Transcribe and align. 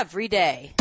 every 0.00 0.28
day. 0.28 0.72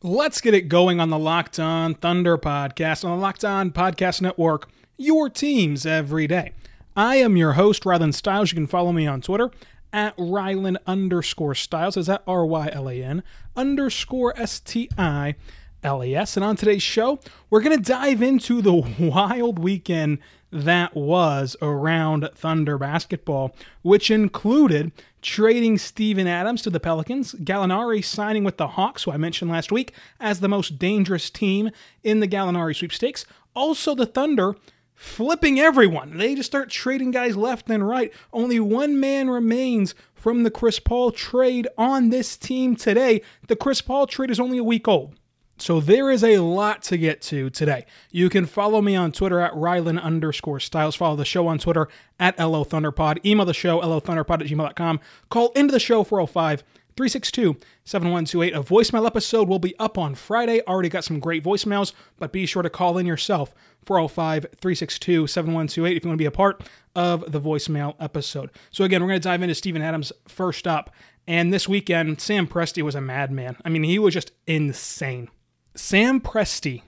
Let's 0.00 0.40
get 0.40 0.54
it 0.54 0.68
going 0.68 1.00
on 1.00 1.10
the 1.10 1.18
Locked 1.18 1.58
On 1.58 1.92
Thunder 1.92 2.38
podcast 2.38 3.04
on 3.04 3.10
the 3.10 3.20
Locked 3.20 3.44
On 3.44 3.72
Podcast 3.72 4.20
Network, 4.20 4.68
your 4.96 5.28
teams 5.28 5.84
every 5.84 6.28
day. 6.28 6.52
I 6.94 7.16
am 7.16 7.36
your 7.36 7.54
host, 7.54 7.82
Rylan 7.82 8.14
Stiles. 8.14 8.52
You 8.52 8.56
can 8.56 8.68
follow 8.68 8.92
me 8.92 9.08
on 9.08 9.20
Twitter 9.20 9.50
at 9.96 10.14
Rylan 10.18 10.76
underscore 10.86 11.54
Stiles. 11.54 11.96
Is 11.96 12.06
that 12.06 12.22
R 12.26 12.44
Y 12.44 12.68
L 12.70 12.88
A 12.88 13.02
N 13.02 13.22
underscore 13.56 14.38
S 14.38 14.60
T 14.60 14.90
I 14.96 15.34
L 15.82 16.02
A 16.02 16.14
S? 16.14 16.36
And 16.36 16.44
on 16.44 16.54
today's 16.54 16.82
show, 16.82 17.18
we're 17.48 17.62
going 17.62 17.76
to 17.76 17.82
dive 17.82 18.20
into 18.20 18.60
the 18.60 18.74
wild 19.00 19.58
weekend 19.58 20.18
that 20.52 20.94
was 20.94 21.56
around 21.62 22.28
Thunder 22.34 22.76
basketball, 22.76 23.56
which 23.82 24.10
included 24.10 24.92
trading 25.22 25.78
Steven 25.78 26.26
Adams 26.26 26.60
to 26.62 26.70
the 26.70 26.78
Pelicans, 26.78 27.32
Gallinari 27.34 28.04
signing 28.04 28.44
with 28.44 28.58
the 28.58 28.68
Hawks, 28.68 29.04
who 29.04 29.12
I 29.12 29.16
mentioned 29.16 29.50
last 29.50 29.72
week 29.72 29.94
as 30.20 30.40
the 30.40 30.48
most 30.48 30.78
dangerous 30.78 31.30
team 31.30 31.70
in 32.04 32.20
the 32.20 32.28
Gallinari 32.28 32.76
sweepstakes. 32.76 33.24
Also, 33.54 33.94
the 33.94 34.06
Thunder 34.06 34.56
flipping 34.96 35.60
everyone. 35.60 36.16
They 36.16 36.34
just 36.34 36.50
start 36.50 36.70
trading 36.70 37.12
guys 37.12 37.36
left 37.36 37.70
and 37.70 37.86
right. 37.86 38.12
Only 38.32 38.58
one 38.58 38.98
man 38.98 39.30
remains 39.30 39.94
from 40.14 40.42
the 40.42 40.50
Chris 40.50 40.80
Paul 40.80 41.12
trade 41.12 41.68
on 41.78 42.08
this 42.08 42.36
team 42.36 42.74
today. 42.74 43.20
The 43.46 43.54
Chris 43.54 43.80
Paul 43.80 44.08
trade 44.08 44.30
is 44.30 44.40
only 44.40 44.58
a 44.58 44.64
week 44.64 44.88
old. 44.88 45.14
So 45.58 45.80
there 45.80 46.10
is 46.10 46.22
a 46.22 46.38
lot 46.38 46.82
to 46.84 46.98
get 46.98 47.22
to 47.22 47.48
today. 47.48 47.86
You 48.10 48.28
can 48.28 48.44
follow 48.44 48.82
me 48.82 48.94
on 48.94 49.12
Twitter 49.12 49.40
at 49.40 49.52
Rylan 49.52 50.00
underscore 50.00 50.60
Stiles. 50.60 50.96
Follow 50.96 51.16
the 51.16 51.24
show 51.24 51.46
on 51.46 51.58
Twitter 51.58 51.88
at 52.20 52.38
LO 52.38 52.64
Thunderpod. 52.64 53.24
Email 53.24 53.46
the 53.46 53.54
show, 53.54 53.80
LOThunderpod 53.80 54.42
at 54.42 54.46
gmail.com. 54.48 55.00
Call 55.30 55.52
into 55.52 55.72
the 55.72 55.80
show 55.80 56.04
405 56.04 56.62
362 56.96 57.56
7128. 57.84 58.54
A 58.54 58.62
voicemail 58.62 59.06
episode 59.06 59.48
will 59.48 59.58
be 59.58 59.76
up 59.78 59.98
on 59.98 60.14
Friday. 60.14 60.62
Already 60.66 60.88
got 60.88 61.04
some 61.04 61.20
great 61.20 61.44
voicemails, 61.44 61.92
but 62.16 62.32
be 62.32 62.46
sure 62.46 62.62
to 62.62 62.70
call 62.70 62.96
in 62.96 63.06
yourself 63.06 63.54
405 63.84 64.42
362 64.60 65.26
7128 65.26 65.96
if 65.96 66.04
you 66.04 66.08
want 66.08 66.18
to 66.18 66.22
be 66.22 66.26
a 66.26 66.30
part 66.30 66.68
of 66.94 67.30
the 67.30 67.40
voicemail 67.40 67.94
episode. 68.00 68.50
So, 68.70 68.84
again, 68.84 69.02
we're 69.02 69.08
going 69.08 69.20
to 69.20 69.28
dive 69.28 69.42
into 69.42 69.54
Steven 69.54 69.82
Adams 69.82 70.12
first 70.26 70.66
up. 70.66 70.90
And 71.28 71.52
this 71.52 71.68
weekend, 71.68 72.20
Sam 72.20 72.46
Presti 72.46 72.82
was 72.82 72.94
a 72.94 73.00
madman. 73.00 73.56
I 73.64 73.68
mean, 73.68 73.82
he 73.82 73.98
was 73.98 74.14
just 74.14 74.32
insane. 74.46 75.28
Sam 75.74 76.20
Presti 76.20 76.82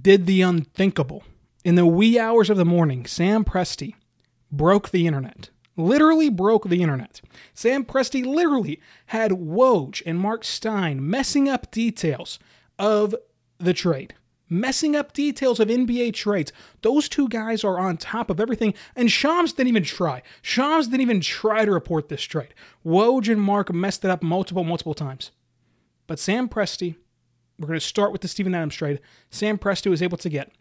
did 0.00 0.26
the 0.26 0.42
unthinkable. 0.42 1.24
In 1.64 1.76
the 1.76 1.86
wee 1.86 2.18
hours 2.18 2.50
of 2.50 2.56
the 2.56 2.64
morning, 2.64 3.06
Sam 3.06 3.44
Presti 3.44 3.94
broke 4.52 4.90
the 4.90 5.06
internet. 5.06 5.50
Literally 5.76 6.28
broke 6.28 6.68
the 6.68 6.82
internet. 6.82 7.20
Sam 7.54 7.84
Presti 7.84 8.24
literally 8.24 8.80
had 9.06 9.32
Woj 9.32 10.02
and 10.06 10.18
Mark 10.18 10.44
Stein 10.44 11.08
messing 11.08 11.48
up 11.48 11.70
details 11.70 12.38
of 12.78 13.14
the 13.58 13.74
trade. 13.74 14.14
Messing 14.48 14.94
up 14.94 15.12
details 15.12 15.58
of 15.58 15.68
NBA 15.68 16.14
trades. 16.14 16.52
Those 16.82 17.08
two 17.08 17.28
guys 17.28 17.64
are 17.64 17.78
on 17.78 17.96
top 17.96 18.30
of 18.30 18.38
everything, 18.38 18.74
and 18.94 19.10
Shams 19.10 19.52
didn't 19.52 19.68
even 19.68 19.82
try. 19.82 20.22
Shams 20.40 20.86
didn't 20.86 21.00
even 21.00 21.20
try 21.20 21.64
to 21.64 21.72
report 21.72 22.08
this 22.08 22.22
trade. 22.22 22.54
Woj 22.84 23.30
and 23.30 23.42
Mark 23.42 23.72
messed 23.72 24.04
it 24.04 24.10
up 24.10 24.22
multiple, 24.22 24.62
multiple 24.62 24.94
times. 24.94 25.32
But 26.06 26.20
Sam 26.20 26.48
Presti 26.48 26.94
we're 27.58 27.68
going 27.68 27.80
to 27.80 27.86
start 27.86 28.12
with 28.12 28.20
the 28.20 28.28
Steven 28.28 28.54
Adams 28.54 28.74
trade. 28.74 29.00
Sam 29.30 29.58
Presti 29.58 29.90
was 29.90 30.02
able 30.02 30.18
to 30.18 30.28
get 30.28 30.52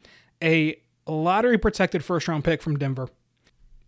a 0.42 0.80
lottery 1.08 1.58
protected 1.58 2.04
first 2.04 2.28
round 2.28 2.44
pick 2.44 2.62
from 2.62 2.78
Denver, 2.78 3.10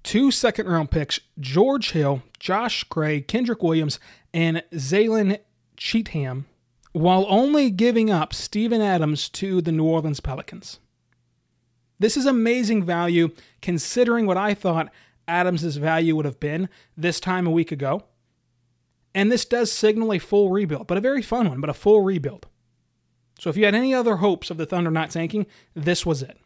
two 0.04 0.32
second 0.32 0.68
round 0.68 0.92
picks, 0.92 1.20
George 1.40 1.92
Hill, 1.92 2.24
Josh 2.40 2.84
Gray, 2.86 3.22
Kenrich 3.22 3.62
Williams, 3.62 4.00
and 4.34 4.64
Zylan 4.74 5.40
Cheatham, 5.76 6.46
while 6.94 7.26
only 7.30 7.70
giving 7.70 8.10
up 8.10 8.34
Steven 8.34 8.82
Adams 8.82 9.30
to 9.30 9.62
the 9.62 9.72
New 9.72 9.86
Orleans 9.86 10.20
Pelicans. 10.20 10.80
This 12.00 12.18
is 12.18 12.26
amazing 12.26 12.84
value 12.84 13.30
considering 13.62 14.28
what 14.28 14.38
I 14.38 14.54
thought 14.54 14.92
Adams' 15.28 15.78
value 15.78 16.16
would 16.16 16.26
have 16.26 16.40
been 16.40 16.70
this 16.96 17.20
time 17.20 17.48
a 17.48 17.52
week 17.52 17.72
ago. 17.72 18.04
And 19.16 19.32
this 19.32 19.46
does 19.46 19.72
signal 19.72 20.14
a 20.14 20.20
full 20.20 20.52
rebuild, 20.52 20.88
but 20.88 20.98
a 20.98 21.02
very 21.02 21.24
fun 21.24 21.50
one, 21.50 21.60
but 21.60 21.72
a 21.72 21.74
full 21.74 22.02
rebuild. 22.02 22.46
So 23.40 23.50
if 23.50 23.58
you 23.58 23.66
had 23.66 23.76
any 23.76 23.94
other 23.94 24.18
hopes 24.18 24.50
of 24.52 24.58
the 24.58 24.66
Thunder 24.66 24.92
not 24.92 25.10
tanking, 25.10 25.48
this 25.74 26.06
was 26.06 26.22
it. 26.22 26.38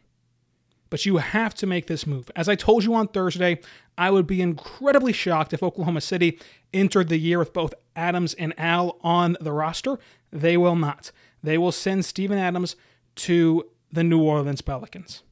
But 0.92 1.06
you 1.06 1.16
have 1.16 1.54
to 1.54 1.66
make 1.66 1.86
this 1.86 2.06
move. 2.06 2.30
As 2.36 2.50
I 2.50 2.54
told 2.54 2.84
you 2.84 2.92
on 2.92 3.08
Thursday, 3.08 3.62
I 3.96 4.10
would 4.10 4.26
be 4.26 4.42
incredibly 4.42 5.14
shocked 5.14 5.54
if 5.54 5.62
Oklahoma 5.62 6.02
City 6.02 6.38
entered 6.74 7.08
the 7.08 7.16
year 7.16 7.38
with 7.38 7.54
both 7.54 7.72
Adams 7.96 8.34
and 8.34 8.52
Al 8.58 8.98
on 9.02 9.38
the 9.40 9.52
roster. 9.52 9.98
They 10.30 10.58
will 10.58 10.76
not. 10.76 11.10
They 11.42 11.56
will 11.56 11.72
send 11.72 12.04
Steven 12.04 12.36
Adams 12.36 12.76
to 13.14 13.70
the 13.90 14.04
New 14.04 14.22
Orleans 14.22 14.60
Pelicans. 14.60 15.22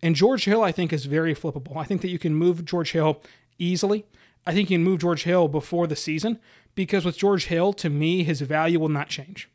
And 0.00 0.14
George 0.14 0.44
Hill, 0.44 0.62
I 0.62 0.70
think, 0.70 0.92
is 0.92 1.06
very 1.06 1.34
flippable. 1.34 1.76
I 1.76 1.82
think 1.82 2.00
that 2.02 2.10
you 2.10 2.20
can 2.20 2.36
move 2.36 2.64
George 2.64 2.92
Hill 2.92 3.20
easily. 3.58 4.06
I 4.46 4.54
think 4.54 4.70
you 4.70 4.76
can 4.76 4.84
move 4.84 5.00
George 5.00 5.24
Hill 5.24 5.48
before 5.48 5.88
the 5.88 5.96
season 5.96 6.38
because 6.76 7.04
with 7.04 7.18
George 7.18 7.46
Hill, 7.46 7.72
to 7.72 7.90
me, 7.90 8.22
his 8.22 8.42
value 8.42 8.78
will 8.78 8.88
not 8.88 9.08
change. 9.08 9.48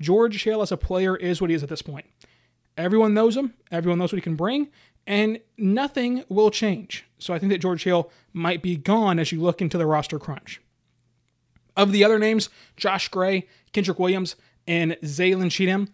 George 0.00 0.42
Hill 0.42 0.60
as 0.60 0.72
a 0.72 0.76
player 0.76 1.14
is 1.14 1.40
what 1.40 1.50
he 1.50 1.54
is 1.54 1.62
at 1.62 1.68
this 1.68 1.82
point. 1.82 2.06
Everyone 2.76 3.14
knows 3.14 3.36
him, 3.36 3.54
everyone 3.70 3.98
knows 3.98 4.12
what 4.12 4.18
he 4.18 4.22
can 4.22 4.36
bring, 4.36 4.68
and 5.06 5.40
nothing 5.58 6.24
will 6.28 6.50
change. 6.50 7.04
So 7.18 7.34
I 7.34 7.38
think 7.38 7.52
that 7.52 7.60
George 7.60 7.84
Hill 7.84 8.10
might 8.32 8.62
be 8.62 8.76
gone 8.76 9.18
as 9.18 9.32
you 9.32 9.40
look 9.40 9.60
into 9.60 9.78
the 9.78 9.86
roster 9.86 10.18
crunch. 10.18 10.60
Of 11.76 11.92
the 11.92 12.04
other 12.04 12.18
names, 12.18 12.50
Josh 12.76 13.08
Gray, 13.08 13.46
Kenrich 13.72 13.98
Williams, 13.98 14.36
and 14.66 14.92
Zylan 15.02 15.50
Cheatham, 15.50 15.88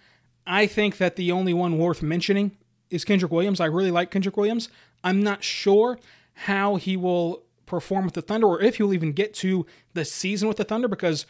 I 0.46 0.66
think 0.66 0.98
that 0.98 1.16
the 1.16 1.30
only 1.32 1.54
one 1.54 1.78
worth 1.78 2.02
mentioning 2.02 2.56
is 2.90 3.04
Kenrich 3.04 3.30
Williams. 3.30 3.60
I 3.60 3.66
really 3.66 3.90
like 3.90 4.10
Kenrich 4.10 4.36
Williams. 4.36 4.68
I'm 5.04 5.22
not 5.22 5.44
sure 5.44 5.98
how 6.32 6.76
he 6.76 6.96
will 6.96 7.44
perform 7.66 8.04
with 8.04 8.14
the 8.14 8.22
Thunder 8.22 8.46
or 8.46 8.62
if 8.62 8.76
he'll 8.76 8.94
even 8.94 9.12
get 9.12 9.34
to 9.34 9.66
the 9.92 10.04
season 10.04 10.48
with 10.48 10.56
the 10.56 10.64
Thunder 10.64 10.88
because 10.88 11.26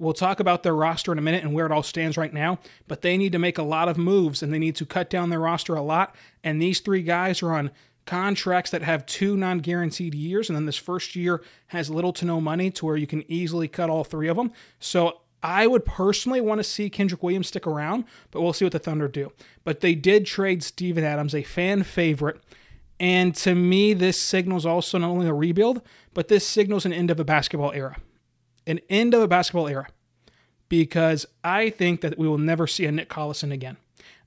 we'll 0.00 0.14
talk 0.14 0.40
about 0.40 0.62
their 0.62 0.74
roster 0.74 1.12
in 1.12 1.18
a 1.18 1.22
minute 1.22 1.44
and 1.44 1.52
where 1.52 1.66
it 1.66 1.72
all 1.72 1.82
stands 1.82 2.16
right 2.16 2.32
now. 2.32 2.58
But 2.88 3.02
they 3.02 3.16
need 3.16 3.32
to 3.32 3.38
make 3.38 3.58
a 3.58 3.62
lot 3.62 3.88
of 3.88 3.98
moves 3.98 4.42
and 4.42 4.52
they 4.52 4.58
need 4.58 4.74
to 4.76 4.86
cut 4.86 5.10
down 5.10 5.30
their 5.30 5.40
roster 5.40 5.74
a 5.74 5.82
lot. 5.82 6.16
And 6.42 6.60
these 6.60 6.80
three 6.80 7.02
guys 7.02 7.42
are 7.42 7.52
on 7.52 7.70
contracts 8.06 8.70
that 8.70 8.82
have 8.82 9.06
two 9.06 9.36
non 9.36 9.58
guaranteed 9.58 10.14
years. 10.14 10.48
And 10.48 10.56
then 10.56 10.66
this 10.66 10.76
first 10.76 11.14
year 11.14 11.42
has 11.68 11.90
little 11.90 12.12
to 12.14 12.24
no 12.24 12.40
money 12.40 12.70
to 12.72 12.86
where 12.86 12.96
you 12.96 13.06
can 13.06 13.30
easily 13.30 13.68
cut 13.68 13.90
all 13.90 14.02
three 14.02 14.28
of 14.28 14.36
them. 14.36 14.52
So 14.78 15.20
I 15.42 15.66
would 15.66 15.84
personally 15.84 16.40
want 16.40 16.58
to 16.58 16.64
see 16.64 16.90
Kenrich 16.90 17.22
Williams 17.22 17.48
stick 17.48 17.66
around, 17.66 18.04
but 18.30 18.40
we'll 18.40 18.52
see 18.52 18.64
what 18.64 18.72
the 18.72 18.78
Thunder 18.78 19.08
do. 19.08 19.32
But 19.64 19.80
they 19.80 19.94
did 19.94 20.26
trade 20.26 20.62
Steven 20.62 21.04
Adams, 21.04 21.34
a 21.34 21.42
fan 21.42 21.82
favorite. 21.82 22.40
And 22.98 23.34
to 23.36 23.54
me, 23.54 23.94
this 23.94 24.20
signals 24.20 24.66
also 24.66 24.98
not 24.98 25.08
only 25.08 25.26
a 25.26 25.32
rebuild, 25.32 25.80
but 26.12 26.28
this 26.28 26.46
signals 26.46 26.84
an 26.84 26.92
end 26.92 27.10
of 27.10 27.18
a 27.18 27.24
basketball 27.24 27.72
era. 27.72 27.96
An 28.66 28.80
end 28.88 29.14
of 29.14 29.22
a 29.22 29.28
basketball 29.28 29.68
era. 29.68 29.88
Because 30.68 31.26
I 31.42 31.70
think 31.70 32.00
that 32.00 32.18
we 32.18 32.28
will 32.28 32.38
never 32.38 32.66
see 32.66 32.86
a 32.86 32.92
Nick 32.92 33.08
Collison 33.08 33.52
again. 33.52 33.76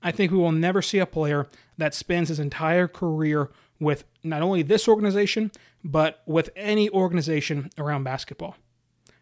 I 0.01 0.11
think 0.11 0.31
we 0.31 0.37
will 0.37 0.51
never 0.51 0.81
see 0.81 0.99
a 0.99 1.05
player 1.05 1.47
that 1.77 1.93
spends 1.93 2.29
his 2.29 2.39
entire 2.39 2.87
career 2.87 3.49
with 3.79 4.03
not 4.23 4.41
only 4.41 4.61
this 4.61 4.87
organization, 4.87 5.51
but 5.83 6.21
with 6.25 6.49
any 6.55 6.89
organization 6.89 7.69
around 7.77 8.03
basketball. 8.03 8.55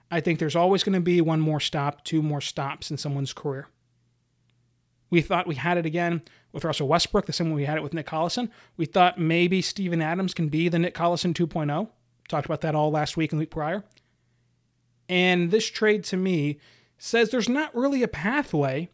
I 0.10 0.20
think 0.20 0.40
there's 0.40 0.56
always 0.56 0.84
going 0.84 0.94
to 0.94 1.00
be 1.00 1.22
one 1.22 1.40
more 1.40 1.60
stop, 1.60 2.04
two 2.04 2.22
more 2.22 2.42
stops 2.42 2.92
in 2.92 2.98
someone's 2.98 3.34
career. 3.34 3.68
We 5.10 5.22
thought 5.22 5.48
we 5.48 5.56
had 5.56 5.78
it 5.78 5.86
again 5.86 6.22
with 6.52 6.66
Russell 6.66 6.88
Westbrook, 6.88 7.26
the 7.26 7.34
same 7.34 7.50
way 7.50 7.58
we 7.58 7.66
had 7.66 7.78
it 7.78 7.84
with 7.84 7.94
Nick 7.94 8.08
Collison. 8.08 8.50
We 8.78 8.86
thought 8.86 9.20
maybe 9.20 9.62
Steven 9.62 10.02
Adams 10.02 10.34
can 10.34 10.50
be 10.50 10.70
the 10.70 10.80
Nick 10.80 10.96
Collison 10.96 11.34
2.0. 11.34 11.90
Talked 12.28 12.46
about 12.46 12.62
that 12.62 12.76
all 12.76 12.92
last 12.92 13.18
week 13.18 13.32
and 13.32 13.40
week 13.40 13.52
prior. 13.52 13.84
And 15.12 15.52
this 15.52 15.70
trade 15.70 16.06
to 16.06 16.18
me 16.18 16.58
says 16.98 17.30
there's 17.30 17.50
not 17.50 17.76
really 17.76 18.02
a 18.02 18.08
pathway 18.08 18.90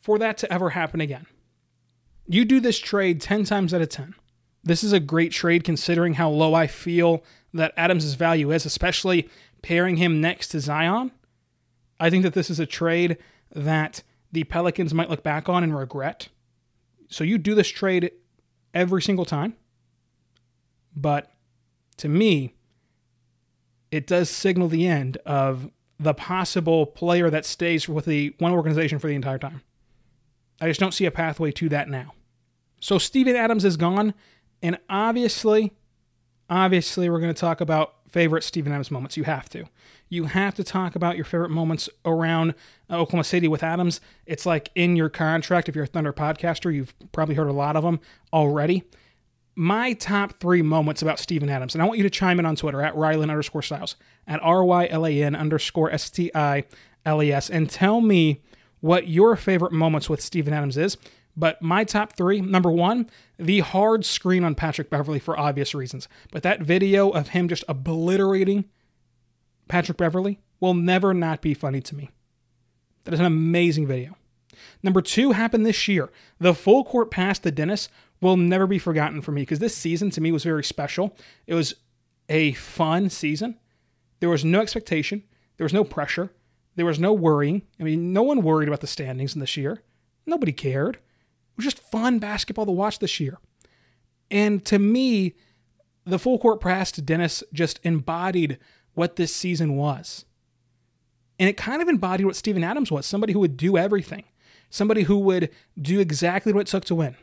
for 0.00 0.18
that 0.18 0.36
to 0.38 0.52
ever 0.52 0.70
happen 0.70 1.00
again. 1.00 1.26
You 2.26 2.44
do 2.44 2.58
this 2.58 2.80
trade 2.80 3.20
10 3.20 3.44
times 3.44 3.72
out 3.72 3.80
of 3.80 3.88
10. 3.88 4.16
This 4.64 4.82
is 4.82 4.92
a 4.92 4.98
great 4.98 5.30
trade 5.30 5.62
considering 5.62 6.14
how 6.14 6.28
low 6.28 6.54
I 6.54 6.66
feel 6.66 7.22
that 7.54 7.72
Adams' 7.76 8.14
value 8.14 8.50
is, 8.50 8.66
especially 8.66 9.30
pairing 9.62 9.96
him 9.96 10.20
next 10.20 10.48
to 10.48 10.60
Zion. 10.60 11.12
I 12.00 12.10
think 12.10 12.24
that 12.24 12.34
this 12.34 12.50
is 12.50 12.58
a 12.58 12.66
trade 12.66 13.16
that 13.54 14.02
the 14.32 14.42
Pelicans 14.44 14.92
might 14.92 15.08
look 15.08 15.22
back 15.22 15.48
on 15.48 15.62
and 15.62 15.76
regret. 15.76 16.28
So 17.08 17.22
you 17.22 17.38
do 17.38 17.54
this 17.54 17.68
trade 17.68 18.10
every 18.74 19.02
single 19.02 19.24
time. 19.24 19.54
But 20.96 21.30
to 21.98 22.08
me, 22.08 22.54
it 23.90 24.06
does 24.06 24.30
signal 24.30 24.68
the 24.68 24.86
end 24.86 25.16
of 25.26 25.70
the 25.98 26.14
possible 26.14 26.86
player 26.86 27.28
that 27.30 27.44
stays 27.44 27.88
with 27.88 28.06
the 28.06 28.34
one 28.38 28.52
organization 28.52 28.98
for 28.98 29.06
the 29.06 29.14
entire 29.14 29.38
time. 29.38 29.62
I 30.60 30.68
just 30.68 30.80
don't 30.80 30.94
see 30.94 31.06
a 31.06 31.10
pathway 31.10 31.52
to 31.52 31.68
that 31.70 31.88
now. 31.88 32.14
So 32.80 32.98
Steven 32.98 33.36
Adams 33.36 33.64
is 33.64 33.76
gone, 33.76 34.14
and 34.62 34.78
obviously, 34.88 35.72
obviously, 36.48 37.10
we're 37.10 37.20
going 37.20 37.34
to 37.34 37.40
talk 37.40 37.60
about 37.60 37.96
favorite 38.08 38.42
Steven 38.42 38.72
Adams 38.72 38.90
moments. 38.90 39.16
You 39.16 39.24
have 39.24 39.48
to. 39.50 39.64
You 40.08 40.24
have 40.24 40.54
to 40.56 40.64
talk 40.64 40.96
about 40.96 41.16
your 41.16 41.24
favorite 41.24 41.50
moments 41.50 41.88
around 42.04 42.54
uh, 42.90 42.98
Oklahoma 42.98 43.24
City 43.24 43.48
with 43.48 43.62
Adams. 43.62 44.00
It's 44.26 44.44
like 44.44 44.70
in 44.74 44.96
your 44.96 45.08
contract. 45.08 45.68
If 45.68 45.74
you're 45.74 45.84
a 45.84 45.88
Thunder 45.88 46.12
podcaster, 46.12 46.74
you've 46.74 46.94
probably 47.12 47.34
heard 47.36 47.48
a 47.48 47.52
lot 47.52 47.76
of 47.76 47.84
them 47.84 48.00
already. 48.32 48.82
My 49.56 49.92
top 49.94 50.34
three 50.34 50.62
moments 50.62 51.02
about 51.02 51.18
Steven 51.18 51.48
Adams, 51.48 51.74
and 51.74 51.82
I 51.82 51.86
want 51.86 51.98
you 51.98 52.04
to 52.04 52.10
chime 52.10 52.38
in 52.38 52.46
on 52.46 52.56
Twitter 52.56 52.80
at 52.82 52.94
Rylan 52.94 53.30
underscore 53.30 53.62
Stiles, 53.62 53.96
at 54.26 54.40
R 54.42 54.64
Y 54.64 54.86
L 54.88 55.06
A 55.06 55.22
N 55.22 55.34
underscore 55.34 55.90
S 55.90 56.08
T 56.08 56.30
I 56.34 56.64
L 57.04 57.22
E 57.22 57.32
S, 57.32 57.50
and 57.50 57.68
tell 57.68 58.00
me 58.00 58.42
what 58.80 59.08
your 59.08 59.36
favorite 59.36 59.72
moments 59.72 60.08
with 60.08 60.20
Steven 60.20 60.54
Adams 60.54 60.76
is. 60.76 60.96
But 61.36 61.60
my 61.62 61.84
top 61.84 62.16
three 62.16 62.40
number 62.40 62.70
one, 62.70 63.08
the 63.38 63.60
hard 63.60 64.04
screen 64.04 64.44
on 64.44 64.54
Patrick 64.54 64.90
Beverley 64.90 65.18
for 65.18 65.38
obvious 65.38 65.74
reasons. 65.74 66.08
But 66.32 66.42
that 66.42 66.60
video 66.60 67.10
of 67.10 67.28
him 67.28 67.48
just 67.48 67.64
obliterating 67.68 68.64
Patrick 69.68 69.98
Beverley 69.98 70.40
will 70.58 70.74
never 70.74 71.14
not 71.14 71.40
be 71.40 71.54
funny 71.54 71.80
to 71.80 71.94
me. 71.94 72.10
That 73.04 73.14
is 73.14 73.20
an 73.20 73.26
amazing 73.26 73.86
video. 73.86 74.16
Number 74.82 75.00
two 75.00 75.32
happened 75.32 75.64
this 75.64 75.88
year. 75.88 76.10
The 76.38 76.54
full 76.54 76.84
court 76.84 77.10
pass 77.10 77.38
to 77.40 77.50
Dennis 77.50 77.88
will 78.20 78.36
never 78.36 78.66
be 78.66 78.78
forgotten 78.78 79.22
for 79.22 79.32
me 79.32 79.42
because 79.42 79.58
this 79.58 79.76
season 79.76 80.10
to 80.10 80.20
me 80.20 80.32
was 80.32 80.44
very 80.44 80.64
special. 80.64 81.16
It 81.46 81.54
was 81.54 81.74
a 82.28 82.52
fun 82.52 83.10
season. 83.10 83.58
There 84.20 84.28
was 84.28 84.44
no 84.44 84.60
expectation, 84.60 85.24
there 85.56 85.64
was 85.64 85.72
no 85.72 85.84
pressure, 85.84 86.30
there 86.76 86.86
was 86.86 86.98
no 86.98 87.12
worrying. 87.12 87.62
I 87.78 87.82
mean, 87.82 88.12
no 88.12 88.22
one 88.22 88.42
worried 88.42 88.68
about 88.68 88.80
the 88.80 88.86
standings 88.86 89.34
in 89.34 89.40
this 89.40 89.56
year. 89.56 89.82
Nobody 90.26 90.52
cared 90.52 90.96
It 90.96 91.56
was 91.56 91.64
just 91.64 91.78
fun 91.78 92.18
basketball 92.18 92.66
to 92.66 92.72
watch 92.72 92.98
this 92.98 93.18
year. 93.18 93.38
And 94.30 94.64
to 94.66 94.78
me, 94.78 95.34
the 96.04 96.18
full 96.18 96.38
court 96.38 96.60
press 96.60 96.92
to 96.92 97.02
Dennis 97.02 97.42
just 97.52 97.80
embodied 97.82 98.58
what 98.94 99.16
this 99.16 99.34
season 99.34 99.76
was. 99.76 100.24
And 101.38 101.48
it 101.48 101.56
kind 101.56 101.80
of 101.80 101.88
embodied 101.88 102.26
what 102.26 102.36
Steven 102.36 102.62
Adams 102.62 102.90
was 102.90 103.06
somebody 103.06 103.32
who 103.32 103.40
would 103.40 103.56
do 103.56 103.78
everything, 103.78 104.24
somebody 104.68 105.02
who 105.04 105.18
would 105.18 105.50
do 105.80 105.98
exactly 105.98 106.52
what 106.52 106.60
it 106.60 106.66
took 106.66 106.84
to 106.86 106.94
win. 106.94 107.16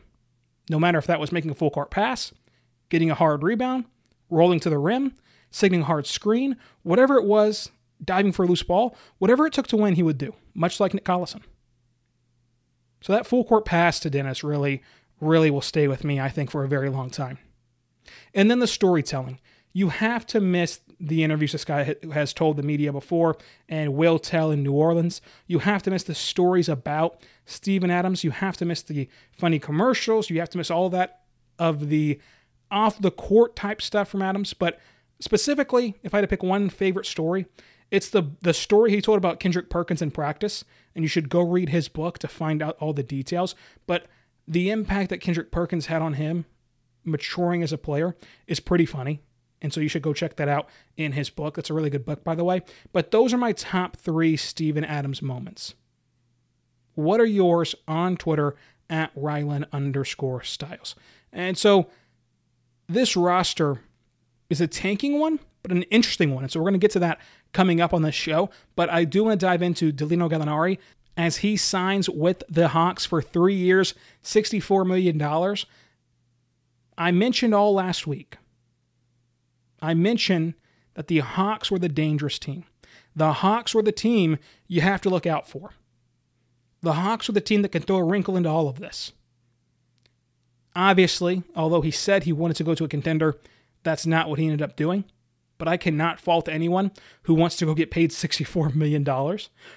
No 0.68 0.78
matter 0.78 0.98
if 0.98 1.06
that 1.06 1.20
was 1.20 1.32
making 1.32 1.50
a 1.50 1.54
full 1.54 1.70
court 1.70 1.90
pass, 1.90 2.32
getting 2.88 3.10
a 3.10 3.14
hard 3.14 3.42
rebound, 3.42 3.84
rolling 4.30 4.60
to 4.60 4.70
the 4.70 4.78
rim, 4.78 5.14
signaling 5.50 5.82
a 5.82 5.86
hard 5.86 6.06
screen, 6.06 6.56
whatever 6.82 7.16
it 7.16 7.24
was, 7.24 7.70
diving 8.04 8.32
for 8.32 8.44
a 8.44 8.46
loose 8.46 8.62
ball, 8.62 8.96
whatever 9.18 9.46
it 9.46 9.52
took 9.52 9.66
to 9.68 9.76
win, 9.76 9.94
he 9.94 10.02
would 10.02 10.18
do, 10.18 10.34
much 10.54 10.80
like 10.80 10.94
Nick 10.94 11.04
Collison. 11.04 11.42
So 13.00 13.12
that 13.12 13.26
full 13.26 13.44
court 13.44 13.64
pass 13.64 14.00
to 14.00 14.10
Dennis 14.10 14.44
really, 14.44 14.82
really 15.20 15.50
will 15.50 15.60
stay 15.60 15.88
with 15.88 16.04
me, 16.04 16.20
I 16.20 16.28
think, 16.28 16.50
for 16.50 16.64
a 16.64 16.68
very 16.68 16.90
long 16.90 17.10
time. 17.10 17.38
And 18.34 18.50
then 18.50 18.58
the 18.58 18.66
storytelling. 18.66 19.40
You 19.72 19.90
have 19.90 20.26
to 20.28 20.40
miss 20.40 20.80
the 21.00 21.22
interviews 21.22 21.52
this 21.52 21.64
guy 21.64 21.94
has 22.12 22.32
told 22.32 22.56
the 22.56 22.62
media 22.62 22.92
before 22.92 23.36
and 23.68 23.94
will 23.94 24.18
tell 24.18 24.50
in 24.50 24.62
New 24.62 24.72
Orleans. 24.72 25.20
You 25.46 25.60
have 25.60 25.82
to 25.84 25.90
miss 25.90 26.02
the 26.02 26.14
stories 26.14 26.68
about 26.68 27.22
Steven 27.46 27.90
Adams. 27.90 28.24
You 28.24 28.30
have 28.32 28.56
to 28.56 28.64
miss 28.64 28.82
the 28.82 29.08
funny 29.30 29.58
commercials. 29.58 30.28
You 30.28 30.40
have 30.40 30.50
to 30.50 30.58
miss 30.58 30.70
all 30.70 30.90
that 30.90 31.22
of 31.58 31.88
the 31.88 32.20
off 32.70 33.00
the 33.00 33.10
court 33.10 33.56
type 33.56 33.80
stuff 33.80 34.08
from 34.08 34.22
Adams. 34.22 34.54
But 34.54 34.78
specifically, 35.20 35.94
if 36.02 36.12
I 36.14 36.18
had 36.18 36.22
to 36.22 36.28
pick 36.28 36.42
one 36.42 36.68
favorite 36.68 37.06
story, 37.06 37.46
it's 37.90 38.10
the 38.10 38.32
the 38.42 38.54
story 38.54 38.90
he 38.90 39.00
told 39.00 39.18
about 39.18 39.40
Kendrick 39.40 39.70
Perkins 39.70 40.02
in 40.02 40.10
practice, 40.10 40.64
and 40.94 41.04
you 41.04 41.08
should 41.08 41.28
go 41.28 41.40
read 41.40 41.68
his 41.68 41.88
book 41.88 42.18
to 42.18 42.28
find 42.28 42.62
out 42.62 42.76
all 42.80 42.92
the 42.92 43.02
details. 43.02 43.54
But 43.86 44.06
the 44.46 44.70
impact 44.70 45.10
that 45.10 45.18
Kendrick 45.18 45.50
Perkins 45.50 45.86
had 45.86 46.02
on 46.02 46.14
him 46.14 46.44
maturing 47.04 47.62
as 47.62 47.72
a 47.72 47.78
player 47.78 48.16
is 48.46 48.60
pretty 48.60 48.84
funny. 48.84 49.20
And 49.60 49.72
so 49.72 49.80
you 49.80 49.88
should 49.88 50.02
go 50.02 50.12
check 50.12 50.36
that 50.36 50.48
out 50.48 50.68
in 50.96 51.12
his 51.12 51.30
book. 51.30 51.56
That's 51.56 51.70
a 51.70 51.74
really 51.74 51.90
good 51.90 52.04
book, 52.04 52.22
by 52.22 52.34
the 52.34 52.44
way. 52.44 52.62
But 52.92 53.10
those 53.10 53.32
are 53.32 53.38
my 53.38 53.52
top 53.52 53.96
three 53.96 54.36
Steven 54.36 54.84
Adams 54.84 55.20
moments. 55.20 55.74
What 56.94 57.20
are 57.20 57.26
yours 57.26 57.74
on 57.86 58.16
Twitter 58.16 58.56
at 58.88 59.14
Rylan 59.14 59.64
underscore 59.72 60.42
Stiles? 60.42 60.94
And 61.32 61.58
so 61.58 61.88
this 62.88 63.16
roster 63.16 63.80
is 64.48 64.60
a 64.60 64.66
tanking 64.66 65.18
one, 65.18 65.40
but 65.62 65.72
an 65.72 65.82
interesting 65.84 66.34
one. 66.34 66.44
And 66.44 66.52
so 66.52 66.60
we're 66.60 66.70
going 66.70 66.80
to 66.80 66.84
get 66.84 66.92
to 66.92 67.00
that 67.00 67.20
coming 67.52 67.80
up 67.80 67.92
on 67.92 68.02
this 68.02 68.14
show. 68.14 68.50
But 68.76 68.90
I 68.90 69.04
do 69.04 69.24
want 69.24 69.38
to 69.38 69.46
dive 69.46 69.62
into 69.62 69.92
Danilo 69.92 70.28
Gallinari 70.28 70.78
as 71.16 71.38
he 71.38 71.56
signs 71.56 72.08
with 72.08 72.42
the 72.48 72.68
Hawks 72.68 73.04
for 73.04 73.20
three 73.20 73.54
years, 73.54 73.94
$64 74.22 74.86
million. 74.86 75.20
I 76.96 77.10
mentioned 77.10 77.54
all 77.54 77.74
last 77.74 78.06
week. 78.06 78.38
I 79.80 79.94
mentioned 79.94 80.54
that 80.94 81.08
the 81.08 81.18
Hawks 81.18 81.70
were 81.70 81.78
the 81.78 81.88
dangerous 81.88 82.38
team. 82.38 82.64
The 83.14 83.34
Hawks 83.34 83.74
were 83.74 83.82
the 83.82 83.92
team 83.92 84.38
you 84.66 84.80
have 84.80 85.00
to 85.02 85.10
look 85.10 85.26
out 85.26 85.48
for. 85.48 85.70
The 86.82 86.94
Hawks 86.94 87.28
were 87.28 87.34
the 87.34 87.40
team 87.40 87.62
that 87.62 87.72
can 87.72 87.82
throw 87.82 87.96
a 87.96 88.04
wrinkle 88.04 88.36
into 88.36 88.48
all 88.48 88.68
of 88.68 88.78
this. 88.78 89.12
Obviously, 90.76 91.42
although 91.56 91.80
he 91.80 91.90
said 91.90 92.22
he 92.22 92.32
wanted 92.32 92.56
to 92.58 92.64
go 92.64 92.74
to 92.74 92.84
a 92.84 92.88
contender, 92.88 93.36
that's 93.82 94.06
not 94.06 94.28
what 94.28 94.38
he 94.38 94.44
ended 94.44 94.62
up 94.62 94.76
doing 94.76 95.04
but 95.58 95.68
I 95.68 95.76
cannot 95.76 96.20
fault 96.20 96.48
anyone 96.48 96.92
who 97.24 97.34
wants 97.34 97.56
to 97.56 97.66
go 97.66 97.74
get 97.74 97.90
paid 97.90 98.10
$64 98.10 98.74
million. 98.74 99.04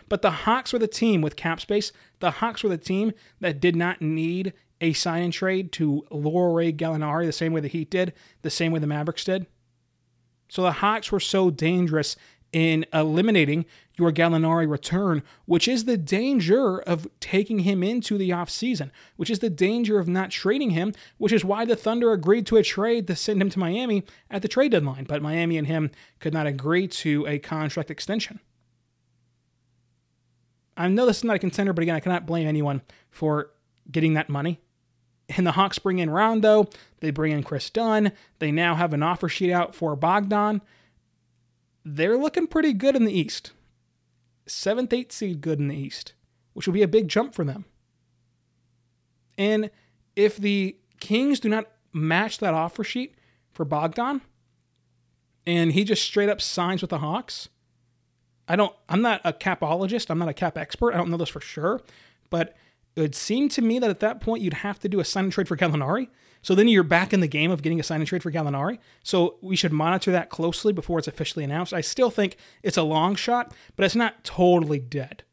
But 0.08 0.22
the 0.22 0.31
Hawks 0.31 0.72
were 0.72 0.79
the 0.79 0.88
team 0.88 1.22
with 1.22 1.36
cap 1.36 1.60
space. 1.60 1.91
The 2.20 2.31
Hawks 2.31 2.63
were 2.63 2.70
the 2.70 2.77
team 2.77 3.12
that 3.39 3.60
did 3.60 3.75
not 3.75 4.01
need 4.01 4.53
a 4.79 4.93
sign 4.93 5.24
and 5.24 5.34
trade 5.34 5.72
to 5.74 6.05
lure 6.10 6.53
Ray 6.53 6.72
Gallinari 6.72 7.25
the 7.25 7.31
same 7.31 7.51
way 7.51 7.62
the 7.62 7.67
Heat 7.67 7.89
did, 7.89 8.13
the 8.43 8.50
same 8.50 8.72
way 8.72 8.79
the 8.79 8.88
Mavericks 8.88 9.25
did. 9.25 9.48
So 10.51 10.63
the 10.63 10.74
Hawks 10.74 11.13
were 11.13 11.22
so 11.22 11.50
dangerous 11.50 12.17
in 12.51 12.86
eliminating 12.93 13.65
your 13.98 14.12
Gallinari 14.12 14.70
return, 14.70 15.24
which 15.46 15.65
is 15.65 15.86
the 15.86 15.96
danger 15.96 16.79
of 16.79 17.08
taking 17.22 17.60
him 17.60 17.81
into 17.84 18.17
the 18.17 18.31
offseason, 18.31 18.91
which 19.15 19.29
is 19.29 19.39
the 19.39 19.50
danger 19.50 19.98
of 19.98 20.10
not 20.10 20.29
trading 20.29 20.72
him, 20.72 20.93
which 21.17 21.31
is 21.31 21.46
why 21.46 21.63
the 21.63 21.77
Thunder 21.77 22.12
agreed 22.12 22.46
to 22.48 22.58
a 22.58 22.63
trade 22.63 23.08
to 23.08 23.15
send 23.15 23.41
him 23.41 23.50
to 23.50 23.60
Miami 23.60 24.03
at 24.29 24.41
the 24.41 24.50
trade 24.50 24.74
deadline. 24.74 25.05
But 25.05 25.22
Miami 25.22 25.58
and 25.58 25.67
him 25.67 25.89
could 26.20 26.34
not 26.34 26.48
agree 26.48 26.86
to 26.86 27.25
a 27.27 27.39
contract 27.39 27.89
extension. 27.89 28.41
I 30.75 30.89
know 30.89 31.05
this 31.05 31.20
is 31.20 31.24
not 31.24 31.38
a 31.38 31.39
contender, 31.39 31.72
but 31.72 31.84
again, 31.84 31.96
I 31.96 32.01
cannot 32.01 32.25
blame 32.25 32.46
anyone 32.46 32.81
for 33.10 33.51
getting 33.89 34.15
that 34.15 34.27
money. 34.27 34.60
And 35.38 35.45
the 35.45 35.53
Hawks 35.53 35.79
bring 35.79 36.00
in 36.00 36.09
Rondo, 36.09 36.67
they 37.00 37.11
bring 37.11 37.31
in 37.31 37.43
Kris 37.43 37.69
Dunn, 37.69 38.11
they 38.39 38.51
now 38.51 38.75
have 38.75 38.93
an 38.93 39.03
offer 39.03 39.29
sheet 39.29 39.51
out 39.51 39.73
for 39.73 39.95
Bogdan. 39.95 40.61
They're 41.85 42.17
looking 42.17 42.47
pretty 42.47 42.73
good 42.73 42.95
in 42.95 43.05
the 43.05 43.17
East. 43.17 43.51
Seventh, 44.45 44.91
eighth 44.91 45.11
seed 45.11 45.41
good 45.41 45.59
in 45.59 45.67
the 45.67 45.77
East, 45.77 46.13
which 46.53 46.67
will 46.67 46.73
be 46.73 46.83
a 46.83 46.88
big 46.88 47.07
jump 47.07 47.33
for 47.33 47.45
them. 47.45 47.65
And 49.38 49.69
if 50.15 50.38
the 50.38 50.77
Kings 51.00 51.39
do 51.39 51.50
not 51.50 51.67
match 51.93 52.39
that 52.39 52.53
offer 52.53 52.83
sheet 52.83 53.15
for 53.53 53.65
Bogdan, 53.65 54.21
and 55.47 55.71
he 55.71 55.83
just 55.83 56.03
straight 56.03 56.29
up 56.29 56.41
signs 56.41 56.81
with 56.81 56.89
the 56.89 57.00
Hawks, 57.00 57.50
I 58.47 58.55
don't. 58.55 58.75
I'm 58.89 59.01
not 59.01 59.21
a 59.23 59.31
capologist. 59.31 60.09
I'm 60.09 60.19
not 60.19 60.27
a 60.27 60.33
cap 60.33 60.57
expert. 60.57 60.93
I 60.93 60.97
don't 60.97 61.09
know 61.09 61.17
this 61.17 61.29
for 61.29 61.39
sure, 61.39 61.81
but 62.29 62.55
it 62.95 63.01
would 63.01 63.15
seem 63.15 63.50
to 63.50 63.62
me 63.62 63.79
that 63.79 63.89
at 63.89 64.00
that 64.01 64.21
point 64.21 64.41
you'd 64.41 64.53
have 64.55 64.79
to 64.79 64.89
do 64.89 65.00
a 65.00 65.05
sign 65.05 65.25
and 65.25 65.33
trade 65.33 65.48
for 65.48 65.57
Gallinari. 65.57 66.10
So 66.41 66.55
then 66.55 66.67
you're 66.67 66.83
back 66.83 67.13
in 67.13 67.19
the 67.19 67.27
game 67.27 67.51
of 67.51 67.62
getting 67.62 67.79
a 67.79 67.83
sign 67.83 68.01
and 68.01 68.07
trade 68.07 68.24
for 68.24 68.31
Gallinari. 68.31 68.79
So 69.03 69.38
we 69.41 69.55
should 69.55 69.71
monitor 69.71 70.12
that 70.12 70.29
closely 70.29 70.74
before 70.74 71.00
it's 71.00 71.07
officially 71.07 71.45
announced. 71.45 71.74
I 71.74 71.81
still 71.81 72.10
think 72.10 72.36
it's 72.63 72.77
a 72.77 72.83
long 72.83 73.15
shot, 73.15 73.53
but 73.75 73.86
it's 73.86 73.95
not 73.95 74.24
totally 74.24 74.79
dead. 74.79 75.24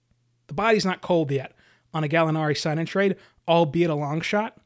The 0.49 0.55
body's 0.55 0.85
not 0.85 1.01
cold 1.01 1.31
yet 1.31 1.53
on 1.95 2.05
a 2.05 2.09
Gallinari 2.09 2.57
sign 2.57 2.79
and 2.79 2.87
trade, 2.87 3.17
albeit 3.47 3.91
a 3.91 3.95
long 3.95 4.21
shot. 4.21 4.59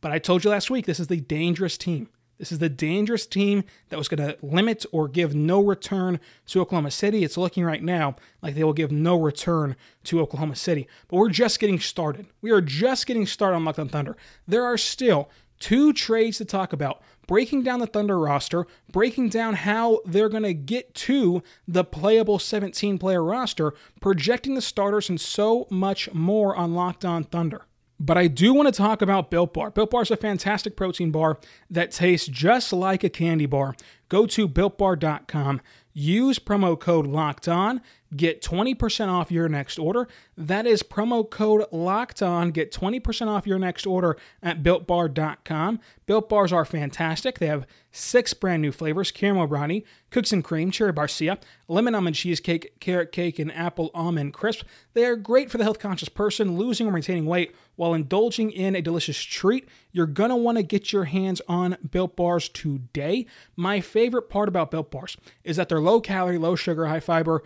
But 0.00 0.12
I 0.12 0.18
told 0.18 0.44
you 0.44 0.50
last 0.50 0.70
week 0.70 0.86
this 0.86 1.00
is 1.00 1.08
the 1.08 1.20
dangerous 1.20 1.76
team. 1.76 2.08
This 2.38 2.52
is 2.52 2.58
the 2.58 2.68
dangerous 2.68 3.26
team 3.26 3.64
that 3.88 3.96
was 3.96 4.08
going 4.08 4.26
to 4.26 4.36
limit 4.42 4.84
or 4.92 5.08
give 5.08 5.34
no 5.34 5.62
return 5.62 6.20
to 6.46 6.60
Oklahoma 6.60 6.90
City. 6.90 7.24
It's 7.24 7.36
looking 7.36 7.64
right 7.64 7.82
now 7.82 8.16
like 8.42 8.54
they 8.54 8.64
will 8.64 8.72
give 8.72 8.92
no 8.92 9.20
return 9.20 9.76
to 10.04 10.20
Oklahoma 10.20 10.56
City. 10.56 10.86
But 11.08 11.16
we're 11.16 11.30
just 11.30 11.58
getting 11.58 11.80
started. 11.80 12.26
We 12.42 12.50
are 12.50 12.60
just 12.60 13.06
getting 13.06 13.26
started 13.26 13.56
on 13.56 13.64
Locked 13.64 13.78
on 13.78 13.88
Thunder. 13.88 14.16
There 14.46 14.64
are 14.64 14.78
still 14.78 15.30
two 15.58 15.92
trades 15.92 16.38
to 16.38 16.44
talk 16.44 16.72
about 16.72 17.00
breaking 17.26 17.62
down 17.62 17.80
the 17.80 17.86
Thunder 17.86 18.18
roster, 18.18 18.66
breaking 18.90 19.30
down 19.30 19.54
how 19.54 20.00
they're 20.04 20.28
going 20.28 20.42
to 20.42 20.54
get 20.54 20.94
to 20.94 21.42
the 21.66 21.84
playable 21.84 22.38
17 22.38 22.98
player 22.98 23.22
roster, 23.22 23.74
projecting 24.00 24.54
the 24.54 24.60
starters, 24.60 25.08
and 25.08 25.20
so 25.20 25.66
much 25.70 26.12
more 26.12 26.54
on 26.54 26.74
Locked 26.74 27.04
On 27.04 27.24
Thunder. 27.24 27.62
But 27.98 28.18
I 28.18 28.26
do 28.26 28.52
want 28.52 28.66
to 28.68 28.72
talk 28.72 29.00
about 29.00 29.30
Built 29.30 29.54
Bar. 29.54 29.70
Built 29.70 29.90
Bar 29.90 30.02
is 30.02 30.10
a 30.10 30.16
fantastic 30.16 30.76
protein 30.76 31.10
bar 31.10 31.38
that 31.70 31.90
tastes 31.90 32.28
just 32.28 32.72
like 32.72 33.02
a 33.02 33.08
candy 33.08 33.46
bar. 33.46 33.74
Go 34.08 34.26
to 34.26 34.48
builtbar.com, 34.48 35.60
use 35.98 36.38
promo 36.38 36.78
code 36.78 37.06
locked 37.06 37.48
on, 37.48 37.80
get 38.14 38.42
20% 38.42 39.08
off 39.08 39.32
your 39.32 39.48
next 39.48 39.78
order. 39.78 40.06
That 40.36 40.66
is 40.66 40.82
promo 40.82 41.28
code 41.28 41.64
locked 41.72 42.22
on, 42.22 42.50
get 42.50 42.70
20% 42.70 43.28
off 43.28 43.46
your 43.46 43.58
next 43.58 43.86
order 43.86 44.18
at 44.42 44.62
builtbar.com. 44.62 45.80
Built 46.04 46.28
Bars 46.28 46.52
are 46.52 46.66
fantastic. 46.66 47.38
They 47.38 47.46
have 47.46 47.66
six 47.90 48.34
brand 48.34 48.60
new 48.60 48.72
flavors 48.72 49.10
caramel 49.10 49.46
brownie, 49.46 49.84
cookies 50.10 50.32
and 50.32 50.44
cream, 50.44 50.70
cherry 50.70 50.92
barcia, 50.92 51.38
lemon 51.66 51.94
almond 51.94 52.14
cheesecake, 52.14 52.78
carrot 52.78 53.10
cake, 53.10 53.38
and 53.38 53.52
apple 53.52 53.90
almond 53.94 54.34
crisp. 54.34 54.66
They 54.92 55.06
are 55.06 55.16
great 55.16 55.50
for 55.50 55.58
the 55.58 55.64
health 55.64 55.78
conscious 55.78 56.10
person 56.10 56.58
losing 56.58 56.86
or 56.86 56.92
maintaining 56.92 57.26
weight 57.26 57.54
while 57.76 57.94
indulging 57.94 58.50
in 58.50 58.76
a 58.76 58.82
delicious 58.82 59.18
treat. 59.18 59.68
You're 59.92 60.06
going 60.06 60.30
to 60.30 60.36
want 60.36 60.58
to 60.58 60.62
get 60.62 60.92
your 60.92 61.04
hands 61.04 61.40
on 61.48 61.76
Built 61.90 62.16
Bars 62.16 62.48
today. 62.48 63.26
My 63.56 63.80
favorite 63.80 64.28
part 64.28 64.48
about 64.48 64.70
Built 64.70 64.90
Bars 64.90 65.16
is 65.42 65.56
that 65.56 65.68
they're 65.68 65.80
low 65.86 66.00
calorie, 66.00 66.36
low 66.38 66.56
sugar, 66.56 66.86
high 66.86 67.00
fiber, 67.00 67.42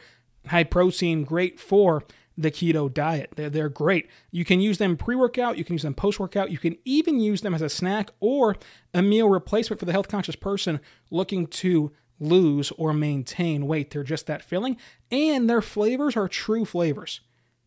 high 0.47 0.65
protein, 0.65 1.25
great 1.25 1.61
for 1.61 2.05
the 2.37 2.51
keto 2.51 2.93
diet. 2.93 3.31
They're, 3.37 3.51
they're 3.51 3.69
great. 3.69 4.09
You 4.31 4.45
can 4.45 4.61
use 4.61 4.79
them 4.79 4.97
pre 4.97 5.15
workout, 5.15 5.59
you 5.59 5.65
can 5.65 5.75
use 5.75 5.83
them 5.83 5.95
post 5.95 6.19
workout, 6.19 6.51
you 6.51 6.59
can 6.59 6.77
even 6.85 7.21
use 7.21 7.43
them 7.43 7.55
as 7.55 7.63
a 7.63 7.69
snack 7.69 8.11
or 8.19 8.57
a 8.95 9.03
meal 9.03 9.29
replacement 9.29 9.79
for 9.79 9.87
the 9.87 9.93
health 9.93 10.09
conscious 10.09 10.37
person 10.37 10.81
looking 11.11 11.47
to 11.47 11.93
lose 12.19 12.73
or 12.73 12.93
maintain 12.93 13.67
weight. 13.67 13.91
They're 13.91 14.03
just 14.03 14.27
that 14.27 14.43
filling, 14.43 14.77
and 15.11 15.49
their 15.49 15.63
flavors 15.63 16.17
are 16.17 16.29
true 16.29 16.65
flavors. 16.65 17.21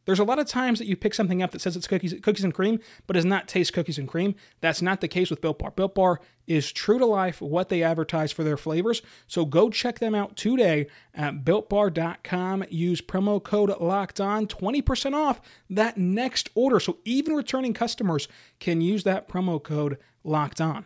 There's 0.05 0.19
a 0.19 0.23
lot 0.23 0.39
of 0.39 0.47
times 0.47 0.79
that 0.79 0.87
you 0.87 0.95
pick 0.95 1.13
something 1.13 1.41
up 1.41 1.51
that 1.51 1.61
says 1.61 1.75
it's 1.75 1.87
cookies, 1.87 2.13
cookies 2.21 2.43
and 2.43 2.53
cream, 2.53 2.79
but 3.07 3.13
does 3.13 3.25
not 3.25 3.47
taste 3.47 3.73
cookies 3.73 3.97
and 3.97 4.07
cream. 4.07 4.35
That's 4.61 4.81
not 4.81 5.01
the 5.01 5.07
case 5.07 5.29
with 5.29 5.41
Built 5.41 5.59
Bar. 5.59 5.71
Built 5.71 5.95
Bar 5.95 6.19
is 6.45 6.71
true 6.71 6.99
to 6.99 7.05
life 7.05 7.41
what 7.41 7.69
they 7.69 7.83
advertise 7.83 8.31
for 8.31 8.43
their 8.43 8.57
flavors. 8.57 9.01
So 9.27 9.45
go 9.45 9.69
check 9.69 9.99
them 9.99 10.13
out 10.13 10.35
today 10.35 10.87
at 11.13 11.45
builtbar.com. 11.45 12.65
Use 12.69 13.01
promo 13.01 13.41
code 13.41 13.73
locked 13.79 14.19
on, 14.19 14.47
20% 14.47 15.13
off 15.13 15.41
that 15.69 15.97
next 15.97 16.49
order. 16.53 16.79
So 16.79 16.97
even 17.05 17.33
returning 17.33 17.73
customers 17.73 18.27
can 18.59 18.81
use 18.81 19.03
that 19.03 19.29
promo 19.29 19.61
code 19.61 19.97
locked 20.23 20.59
on. 20.59 20.85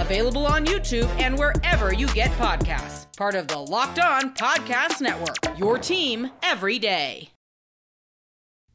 available 0.00 0.46
on 0.46 0.66
YouTube 0.66 1.08
and 1.20 1.38
wherever 1.38 1.92
you 1.92 2.06
get 2.08 2.30
podcasts. 2.32 3.06
Part 3.16 3.34
of 3.34 3.48
the 3.48 3.58
Locked 3.58 3.98
On 3.98 4.34
Podcast 4.34 5.00
Network, 5.00 5.58
your 5.58 5.78
team 5.78 6.30
every 6.42 6.78
day. 6.78 7.30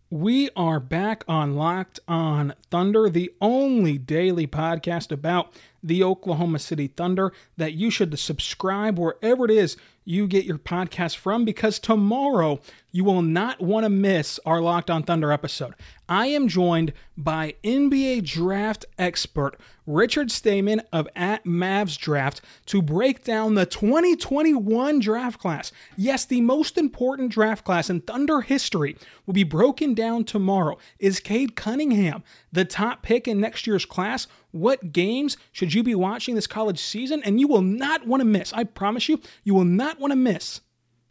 We 0.10 0.51
are 0.56 0.80
back 0.80 1.24
on 1.27 1.56
Locked 1.56 2.00
On 2.08 2.53
Thunder, 2.70 3.10
the 3.10 3.32
only 3.42 3.98
daily 3.98 4.46
podcast 4.46 5.12
about 5.12 5.51
the 5.82 6.03
Oklahoma 6.03 6.60
City 6.60 6.86
Thunder 6.86 7.34
that 7.58 7.74
you 7.74 7.89
should 7.89 8.20
subscribe 8.20 9.00
wherever 9.00 9.46
it 9.46 9.50
is 9.50 9.75
you 10.06 10.27
get 10.27 10.46
your 10.46 10.60
podcast 10.60 11.18
from 11.18 11.46
because 11.46 11.80
tomorrow 11.80 12.60
you 12.94 13.04
will 13.04 13.24
not 13.24 13.60
want 13.60 13.84
to 13.84 13.90
miss 13.90 14.40
our 14.46 14.62
Locked 14.62 14.92
On 14.92 15.02
Thunder 15.02 15.32
episode. 15.32 15.74
I 16.08 16.28
am 16.28 16.48
joined 16.48 16.94
by 17.18 17.56
NBA 17.64 18.24
draft 18.24 18.86
expert 19.00 19.60
Richard 19.88 20.30
Stayman 20.30 20.84
of 20.94 21.10
at 21.16 21.44
Mavs 21.44 21.98
Draft 21.98 22.40
to 22.68 22.84
break 22.84 23.24
down 23.24 23.56
the 23.56 23.66
2021 23.66 25.00
draft 25.00 25.40
class. 25.40 25.72
Yes, 25.98 26.24
the 26.24 26.42
most 26.42 26.78
important 26.78 27.32
draft 27.32 27.66
class 27.66 27.90
in 27.90 28.02
Thunder 28.02 28.42
history 28.42 28.96
will 29.26 29.34
be 29.34 29.44
broken 29.44 29.96
down 29.96 30.24
tomorrow. 30.24 30.78
Is 31.00 31.20
Cade 31.20 31.56
Cunningham 31.56 32.24
the 32.52 32.64
top 32.64 33.02
pick 33.02 33.28
in 33.28 33.42
next 33.42 33.66
year's 33.66 33.86
class? 33.86 34.28
What 34.52 34.94
games 34.94 35.36
should 35.52 35.74
you 35.74 35.82
be 35.82 35.96
watching 35.96 36.36
this 36.36 36.46
college 36.46 36.80
season? 36.80 37.24
And 37.24 37.40
you 37.40 37.48
will 37.48 37.64
not 37.64 38.06
want 38.06 38.22
to 38.22 38.26
miss, 38.26 38.54
I 38.54 38.66
promise 38.66 39.10
you, 39.10 39.20
you 39.44 39.56
will 39.56 39.66
not 39.66 40.00
want 40.00 40.12
to 40.12 40.16
miss 40.16 40.62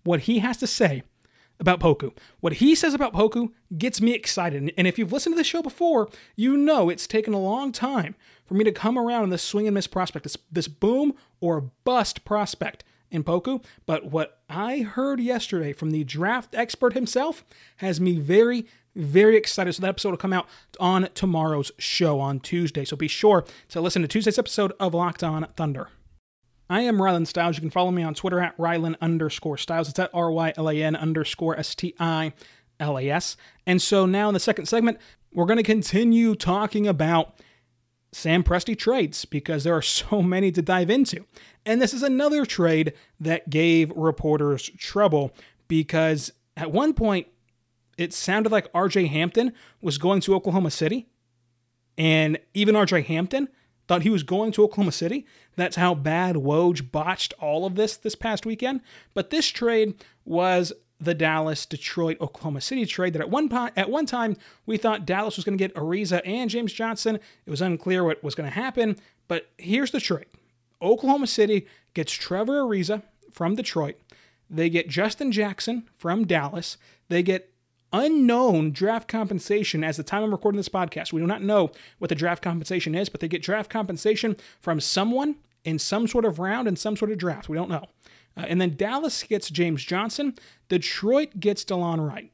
what 0.05 0.21
he 0.21 0.39
has 0.39 0.59
to 0.59 0.69
say 0.69 1.03
about 1.63 1.81
Poku. 1.81 2.13
What 2.41 2.55
he 2.55 2.75
says 2.75 2.93
about 2.93 3.15
Poku 3.15 3.53
gets 3.79 4.03
me 4.03 4.13
excited. 4.13 4.75
And 4.77 4.87
if 4.87 4.99
you've 4.99 5.13
listened 5.13 5.35
to 5.35 5.39
the 5.39 5.45
show 5.45 5.63
before, 5.63 6.11
you 6.37 6.59
know 6.59 6.91
it's 6.91 7.07
taken 7.07 7.33
a 7.33 7.41
long 7.41 7.73
time 7.73 8.15
for 8.45 8.55
me 8.55 8.65
to 8.65 8.73
come 8.73 8.99
around 8.99 9.23
on 9.23 9.31
this 9.31 9.43
swing 9.43 9.67
and 9.67 9.75
miss 9.75 9.87
prospect, 9.87 10.25
this, 10.25 10.37
this 10.51 10.69
boom 10.69 11.15
or 11.41 11.71
bust 11.85 12.25
prospect 12.27 12.85
in 13.11 13.25
Poku. 13.25 13.65
But 13.87 14.07
what 14.07 14.41
I 14.51 14.81
heard 14.81 15.21
yesterday 15.21 15.73
from 15.73 15.93
the 15.93 16.05
draft 16.05 16.55
expert 16.55 16.95
himself 16.95 17.45
has 17.77 18.01
me 18.01 18.19
very, 18.19 18.67
very 18.97 19.37
excited. 19.37 19.73
So 19.73 19.83
that 19.83 19.89
episode 19.89 20.11
will 20.11 20.17
come 20.19 20.33
out 20.33 20.49
on 20.81 21.09
tomorrow's 21.15 21.71
show 21.79 22.21
on 22.21 22.41
Tuesday. 22.41 22.85
So 22.85 22.97
be 22.97 23.09
sure 23.09 23.45
to 23.69 23.81
listen 23.81 24.03
to 24.03 24.09
Tuesday's 24.09 24.39
episode 24.39 24.73
of 24.81 24.95
Locked 24.95 25.23
On 25.23 25.47
Thunder. 25.57 25.89
I 26.71 26.83
am 26.83 26.99
Rylan 26.99 27.27
Stiles. 27.27 27.57
You 27.57 27.61
can 27.61 27.71
follow 27.71 27.91
me 27.91 28.03
on 28.03 28.15
Twitter 28.15 28.41
at 28.41 28.57
Rylan 28.57 28.97
underscore 29.01 29.59
Stiles. 29.59 29.89
It's 29.89 29.99
at 29.99 30.11
R 30.15 30.31
Y 30.31 30.53
L 30.57 30.71
A 30.71 30.83
N 30.83 30.97
underscore 30.97 31.59
S 31.59 31.75
T 31.75 31.95
I 31.99 32.33
L 32.81 32.99
A 32.99 33.09
S. 33.11 33.37
And 33.67 33.81
so 33.81 34.07
now 34.07 34.29
in 34.29 34.35
the 34.35 34.41
second 34.41 34.67
segment, 34.67 34.99
we're 35.33 35.47
going 35.47 35.59
to 35.59 35.63
continue 35.63 36.35
talking 36.35 36.87
about 36.87 37.35
Sam 38.13 38.45
Presti 38.45 38.77
trades 38.77 39.25
because 39.25 39.65
there 39.65 39.75
are 39.75 39.83
so 39.83 40.23
many 40.23 40.53
to 40.53 40.63
dive 40.63 40.91
into. 40.91 41.25
And 41.65 41.81
this 41.81 41.95
is 41.95 42.03
another 42.03 42.45
trade 42.45 42.93
that 43.21 43.51
gave 43.51 43.91
reporters 43.95 44.71
trouble 44.79 45.33
because 45.69 46.33
at 46.57 46.73
one 46.73 46.93
point 46.95 47.27
it 47.99 48.13
sounded 48.13 48.51
like 48.51 48.73
RJ 48.73 49.09
Hampton 49.09 49.53
was 49.81 49.99
going 49.99 50.21
to 50.23 50.35
Oklahoma 50.35 50.71
City. 50.71 51.09
And 51.99 52.39
even 52.55 52.75
RJ 52.75 53.05
Hampton 53.05 53.49
thought 53.89 54.03
he 54.03 54.11
was 54.11 54.23
going 54.23 54.53
to 54.53 54.65
Oklahoma 54.65 54.93
City. 54.93 55.27
That's 55.57 55.77
how 55.77 55.95
bad 55.95 56.37
Woj 56.37 56.91
botched 56.91 57.35
all 57.39 57.67
of 57.67 57.75
this 57.75 57.97
this 57.97 58.15
past 58.15 58.47
weekend. 58.47 58.81
But 59.15 59.31
this 59.31 59.49
trade 59.49 59.95
was 60.25 60.73
the 61.01 61.15
Dallas 61.15 61.67
Detroit 61.67 62.17
Oklahoma 62.21 62.61
City 62.61 62.87
trade 62.87 63.13
that 63.15 63.23
at 63.23 63.31
one 63.31 63.49
po- 63.49 63.71
at 63.77 63.91
one 63.91 64.07
time 64.07 64.37
we 64.67 64.77
thought 64.77 65.05
Dallas 65.05 65.37
was 65.37 65.45
going 65.45 65.59
to 65.59 65.63
get 65.63 65.75
Ariza 65.75 66.21
and 66.25 66.49
James 66.49 66.73
Johnson. 66.73 67.17
It 67.17 67.51
was 67.51 67.61
unclear 67.61 68.05
what 68.05 68.23
was 68.23 68.35
going 68.35 68.49
to 68.49 68.55
happen, 68.55 68.97
but 69.27 69.51
here's 69.59 69.91
the 69.91 70.01
trade. 70.01 70.27
Oklahoma 70.81 71.27
City 71.27 71.67
gets 71.95 72.13
Trevor 72.13 72.63
Ariza 72.63 73.03
from 73.33 73.57
Detroit. 73.57 73.97
They 74.49 74.69
get 74.69 74.89
Justin 74.89 75.33
Jackson 75.33 75.89
from 75.97 76.27
Dallas. 76.27 76.77
They 77.09 77.23
get 77.23 77.52
unknown 77.93 78.73
draft 78.73 79.09
compensation 79.09 79.85
as 79.85 79.97
the 79.97 80.03
time 80.03 80.23
I'm 80.23 80.31
recording 80.31 80.57
this 80.57 80.69
podcast. 80.69 81.13
We 81.13 81.21
do 81.21 81.27
not 81.27 81.43
know 81.43 81.71
what 81.99 82.09
the 82.09 82.15
draft 82.15 82.43
compensation 82.43 82.95
is, 82.95 83.09
but 83.09 83.21
they 83.21 83.29
get 83.29 83.43
draft 83.43 83.71
compensation 83.71 84.37
from 84.61 84.81
someone 84.81 85.37
in 85.65 85.79
some 85.79 86.07
sort 86.07 86.25
of 86.25 86.39
round 86.39 86.69
and 86.69 86.79
some 86.79 86.97
sort 86.97 87.11
of 87.11 87.19
draft. 87.19 87.49
We 87.49 87.57
don't 87.57 87.71
know. 87.71 87.85
Uh, 88.37 88.47
and 88.49 88.61
then 88.61 88.77
Dallas 88.77 89.23
gets 89.23 89.51
James 89.51 89.85
Johnson. 89.85 90.35
Detroit 90.69 91.39
gets 91.39 91.65
DeLon 91.65 92.07
Wright. 92.07 92.33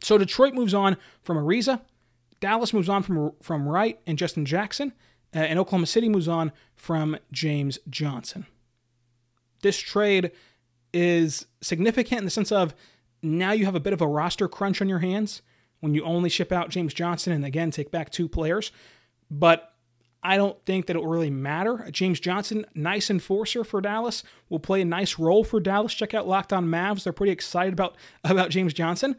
So 0.00 0.18
Detroit 0.18 0.54
moves 0.54 0.74
on 0.74 0.96
from 1.22 1.38
Ariza. 1.38 1.80
Dallas 2.40 2.72
moves 2.74 2.88
on 2.88 3.02
from, 3.02 3.32
from 3.40 3.68
Wright 3.68 3.98
and 4.06 4.18
Justin 4.18 4.44
Jackson. 4.44 4.92
Uh, 5.34 5.38
and 5.38 5.58
Oklahoma 5.58 5.86
City 5.86 6.08
moves 6.08 6.28
on 6.28 6.52
from 6.76 7.16
James 7.32 7.78
Johnson. 7.88 8.46
This 9.62 9.78
trade 9.78 10.30
is 10.92 11.46
significant 11.60 12.18
in 12.18 12.24
the 12.24 12.30
sense 12.30 12.52
of 12.52 12.74
now 13.24 13.52
you 13.52 13.64
have 13.64 13.74
a 13.74 13.80
bit 13.80 13.92
of 13.92 14.00
a 14.00 14.06
roster 14.06 14.48
crunch 14.48 14.80
on 14.80 14.88
your 14.88 15.00
hands 15.00 15.42
when 15.80 15.94
you 15.94 16.04
only 16.04 16.30
ship 16.30 16.52
out 16.52 16.70
James 16.70 16.94
Johnson 16.94 17.32
and 17.32 17.44
again 17.44 17.70
take 17.70 17.90
back 17.90 18.10
two 18.10 18.28
players. 18.28 18.72
But 19.30 19.74
I 20.22 20.38
don't 20.38 20.58
think 20.64 20.86
that 20.86 20.96
it 20.96 21.00
will 21.00 21.10
really 21.10 21.30
matter. 21.30 21.86
James 21.90 22.18
Johnson, 22.18 22.64
nice 22.74 23.10
enforcer 23.10 23.62
for 23.62 23.82
Dallas, 23.82 24.22
will 24.48 24.58
play 24.58 24.80
a 24.80 24.86
nice 24.86 25.18
role 25.18 25.44
for 25.44 25.60
Dallas. 25.60 25.92
Check 25.92 26.14
out 26.14 26.26
Locked 26.26 26.52
On 26.52 26.66
Mavs; 26.66 27.04
they're 27.04 27.12
pretty 27.12 27.32
excited 27.32 27.74
about 27.74 27.96
about 28.24 28.50
James 28.50 28.72
Johnson, 28.72 29.16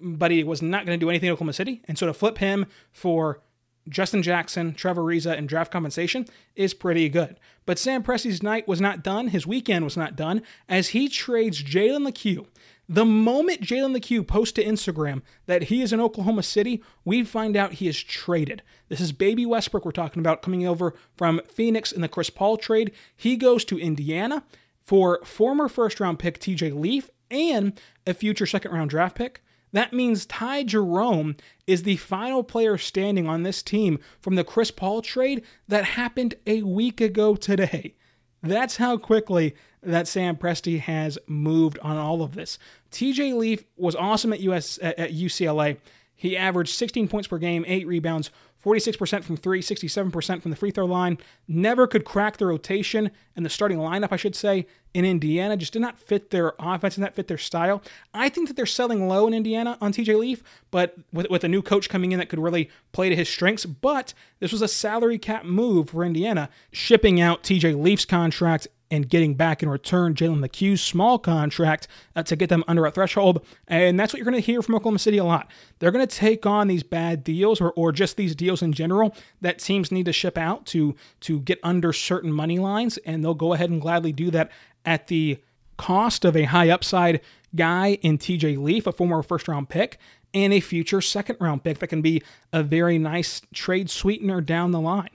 but 0.00 0.30
he 0.30 0.44
was 0.44 0.62
not 0.62 0.86
going 0.86 0.98
to 0.98 1.04
do 1.04 1.10
anything 1.10 1.28
in 1.28 1.32
Oklahoma 1.32 1.52
City, 1.52 1.82
and 1.88 1.98
so 1.98 2.06
to 2.06 2.14
flip 2.14 2.38
him 2.38 2.66
for 2.92 3.42
Justin 3.88 4.22
Jackson, 4.22 4.74
Trevor 4.74 5.02
Ariza, 5.02 5.36
and 5.36 5.48
draft 5.48 5.72
compensation 5.72 6.26
is 6.54 6.72
pretty 6.72 7.08
good. 7.08 7.38
But 7.66 7.78
Sam 7.78 8.02
Presti's 8.02 8.42
night 8.42 8.66
was 8.66 8.80
not 8.80 9.02
done. 9.02 9.28
His 9.28 9.46
weekend 9.46 9.84
was 9.84 9.96
not 9.96 10.16
done 10.16 10.42
as 10.68 10.90
he 10.90 11.08
trades 11.08 11.62
Jalen 11.62 12.04
Lecque. 12.04 12.46
The 12.88 13.04
moment 13.06 13.62
Jalen 13.62 13.94
Lecque 13.94 14.26
posts 14.26 14.52
to 14.52 14.64
Instagram 14.64 15.22
that 15.46 15.64
he 15.64 15.80
is 15.80 15.92
in 15.92 16.00
Oklahoma 16.00 16.42
City, 16.42 16.82
we 17.04 17.24
find 17.24 17.56
out 17.56 17.74
he 17.74 17.88
is 17.88 18.02
traded. 18.02 18.62
This 18.88 19.00
is 19.00 19.12
Baby 19.12 19.46
Westbrook 19.46 19.86
we're 19.86 19.92
talking 19.92 20.20
about 20.20 20.42
coming 20.42 20.66
over 20.66 20.94
from 21.16 21.40
Phoenix 21.48 21.92
in 21.92 22.02
the 22.02 22.08
Chris 22.08 22.28
Paul 22.28 22.58
trade. 22.58 22.92
He 23.16 23.36
goes 23.36 23.64
to 23.66 23.78
Indiana 23.78 24.44
for 24.82 25.20
former 25.24 25.68
first 25.68 25.98
round 25.98 26.18
pick 26.18 26.38
TJ 26.38 26.78
Leaf 26.78 27.08
and 27.30 27.80
a 28.06 28.12
future 28.12 28.46
second 28.46 28.72
round 28.72 28.90
draft 28.90 29.16
pick. 29.16 29.42
That 29.72 29.94
means 29.94 30.26
Ty 30.26 30.64
Jerome 30.64 31.36
is 31.66 31.82
the 31.82 31.96
final 31.96 32.44
player 32.44 32.76
standing 32.76 33.26
on 33.26 33.42
this 33.42 33.62
team 33.62 33.98
from 34.20 34.34
the 34.34 34.44
Chris 34.44 34.70
Paul 34.70 35.00
trade 35.00 35.42
that 35.66 35.84
happened 35.84 36.34
a 36.46 36.62
week 36.62 37.00
ago 37.00 37.34
today. 37.34 37.96
That's 38.42 38.76
how 38.76 38.98
quickly 38.98 39.56
that 39.84 40.08
Sam 40.08 40.36
Presti 40.36 40.80
has 40.80 41.18
moved 41.26 41.78
on 41.80 41.96
all 41.96 42.22
of 42.22 42.34
this. 42.34 42.58
TJ 42.90 43.36
Leaf 43.36 43.64
was 43.76 43.94
awesome 43.94 44.32
at 44.32 44.40
US 44.40 44.78
at 44.82 45.12
UCLA. 45.12 45.78
He 46.16 46.36
averaged 46.36 46.74
16 46.74 47.08
points 47.08 47.28
per 47.28 47.38
game, 47.38 47.64
8 47.66 47.86
rebounds, 47.86 48.30
46% 48.64 49.24
from 49.24 49.36
three, 49.36 49.60
67% 49.60 50.40
from 50.40 50.50
the 50.50 50.56
free 50.56 50.70
throw 50.70 50.86
line. 50.86 51.18
Never 51.46 51.86
could 51.86 52.04
crack 52.04 52.38
the 52.38 52.46
rotation 52.46 53.10
and 53.36 53.44
the 53.44 53.50
starting 53.50 53.78
lineup, 53.78 54.08
I 54.10 54.16
should 54.16 54.34
say, 54.34 54.66
in 54.94 55.04
Indiana. 55.04 55.56
Just 55.56 55.74
did 55.74 55.82
not 55.82 55.98
fit 55.98 56.30
their 56.30 56.54
offense 56.58 56.96
and 56.96 57.02
not 57.02 57.14
fit 57.14 57.28
their 57.28 57.36
style. 57.36 57.82
I 58.14 58.30
think 58.30 58.48
that 58.48 58.56
they're 58.56 58.64
selling 58.64 59.06
low 59.06 59.26
in 59.26 59.34
Indiana 59.34 59.76
on 59.82 59.92
TJ 59.92 60.18
Leaf, 60.18 60.42
but 60.70 60.96
with, 61.12 61.28
with 61.28 61.44
a 61.44 61.48
new 61.48 61.60
coach 61.60 61.90
coming 61.90 62.12
in 62.12 62.18
that 62.18 62.30
could 62.30 62.38
really 62.38 62.70
play 62.92 63.10
to 63.10 63.16
his 63.16 63.28
strengths. 63.28 63.66
But 63.66 64.14
this 64.40 64.52
was 64.52 64.62
a 64.62 64.68
salary 64.68 65.18
cap 65.18 65.44
move 65.44 65.90
for 65.90 66.02
Indiana, 66.02 66.48
shipping 66.72 67.20
out 67.20 67.42
TJ 67.42 67.78
Leaf's 67.78 68.06
contract 68.06 68.66
and 68.94 69.08
getting 69.08 69.34
back 69.34 69.60
in 69.62 69.68
return 69.68 70.14
Jalen 70.14 70.40
Lecque's 70.40 70.80
small 70.80 71.18
contract 71.18 71.88
uh, 72.14 72.22
to 72.22 72.36
get 72.36 72.48
them 72.48 72.62
under 72.68 72.86
a 72.86 72.92
threshold. 72.92 73.44
And 73.66 73.98
that's 73.98 74.12
what 74.12 74.18
you're 74.18 74.30
going 74.30 74.40
to 74.40 74.40
hear 74.40 74.62
from 74.62 74.76
Oklahoma 74.76 75.00
City 75.00 75.18
a 75.18 75.24
lot. 75.24 75.50
They're 75.78 75.90
going 75.90 76.06
to 76.06 76.16
take 76.16 76.46
on 76.46 76.68
these 76.68 76.84
bad 76.84 77.24
deals 77.24 77.60
or, 77.60 77.72
or 77.72 77.90
just 77.90 78.16
these 78.16 78.36
deals 78.36 78.62
in 78.62 78.72
general 78.72 79.14
that 79.40 79.58
teams 79.58 79.90
need 79.90 80.06
to 80.06 80.12
ship 80.12 80.38
out 80.38 80.64
to, 80.66 80.94
to 81.20 81.40
get 81.40 81.58
under 81.64 81.92
certain 81.92 82.32
money 82.32 82.58
lines, 82.58 82.96
and 82.98 83.24
they'll 83.24 83.34
go 83.34 83.52
ahead 83.52 83.70
and 83.70 83.80
gladly 83.80 84.12
do 84.12 84.30
that 84.30 84.50
at 84.84 85.08
the 85.08 85.38
cost 85.76 86.24
of 86.24 86.36
a 86.36 86.44
high 86.44 86.70
upside 86.70 87.20
guy 87.56 87.94
in 88.02 88.16
TJ 88.16 88.62
Leaf, 88.62 88.86
a 88.86 88.92
former 88.92 89.22
first 89.24 89.48
round 89.48 89.68
pick, 89.68 89.98
and 90.32 90.52
a 90.52 90.60
future 90.60 91.00
second 91.00 91.36
round 91.40 91.64
pick 91.64 91.80
that 91.80 91.88
can 91.88 92.00
be 92.00 92.22
a 92.52 92.62
very 92.62 92.98
nice 92.98 93.42
trade 93.52 93.90
sweetener 93.90 94.40
down 94.40 94.70
the 94.70 94.80
line. 94.80 95.10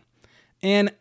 And 0.62 0.92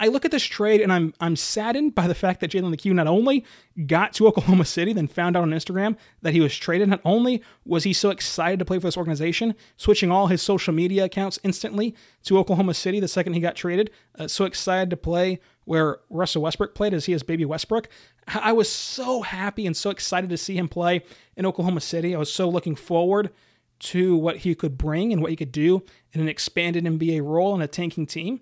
I 0.00 0.08
look 0.08 0.24
at 0.24 0.30
this 0.30 0.42
trade 0.42 0.80
and 0.80 0.90
I'm 0.90 1.12
I'm 1.20 1.36
saddened 1.36 1.94
by 1.94 2.08
the 2.08 2.14
fact 2.14 2.40
that 2.40 2.50
Jalen 2.50 2.70
Lecque 2.70 2.86
not 2.86 3.06
only 3.06 3.44
got 3.86 4.14
to 4.14 4.26
Oklahoma 4.26 4.64
City, 4.64 4.94
then 4.94 5.06
found 5.06 5.36
out 5.36 5.42
on 5.42 5.50
Instagram 5.50 5.96
that 6.22 6.32
he 6.32 6.40
was 6.40 6.56
traded. 6.56 6.88
Not 6.88 7.02
only 7.04 7.42
was 7.66 7.84
he 7.84 7.92
so 7.92 8.08
excited 8.08 8.58
to 8.58 8.64
play 8.64 8.78
for 8.78 8.86
this 8.86 8.96
organization, 8.96 9.54
switching 9.76 10.10
all 10.10 10.28
his 10.28 10.40
social 10.40 10.72
media 10.72 11.04
accounts 11.04 11.38
instantly 11.44 11.94
to 12.24 12.38
Oklahoma 12.38 12.72
City 12.72 12.98
the 12.98 13.08
second 13.08 13.34
he 13.34 13.40
got 13.40 13.54
traded, 13.54 13.90
uh, 14.18 14.26
so 14.26 14.46
excited 14.46 14.88
to 14.88 14.96
play 14.96 15.38
where 15.66 15.98
Russell 16.08 16.42
Westbrook 16.42 16.74
played 16.74 16.94
as 16.94 17.04
he 17.04 17.12
is 17.12 17.22
baby 17.22 17.44
Westbrook. 17.44 17.88
I 18.26 18.52
was 18.52 18.70
so 18.70 19.20
happy 19.20 19.66
and 19.66 19.76
so 19.76 19.90
excited 19.90 20.30
to 20.30 20.38
see 20.38 20.56
him 20.56 20.68
play 20.68 21.02
in 21.36 21.44
Oklahoma 21.44 21.80
City. 21.80 22.14
I 22.14 22.18
was 22.18 22.32
so 22.32 22.48
looking 22.48 22.74
forward 22.74 23.30
to 23.80 24.16
what 24.16 24.38
he 24.38 24.54
could 24.54 24.78
bring 24.78 25.12
and 25.12 25.20
what 25.20 25.30
he 25.30 25.36
could 25.36 25.52
do 25.52 25.82
in 26.12 26.20
an 26.20 26.28
expanded 26.28 26.84
NBA 26.84 27.22
role 27.22 27.54
in 27.54 27.60
a 27.60 27.68
tanking 27.68 28.06
team. 28.06 28.40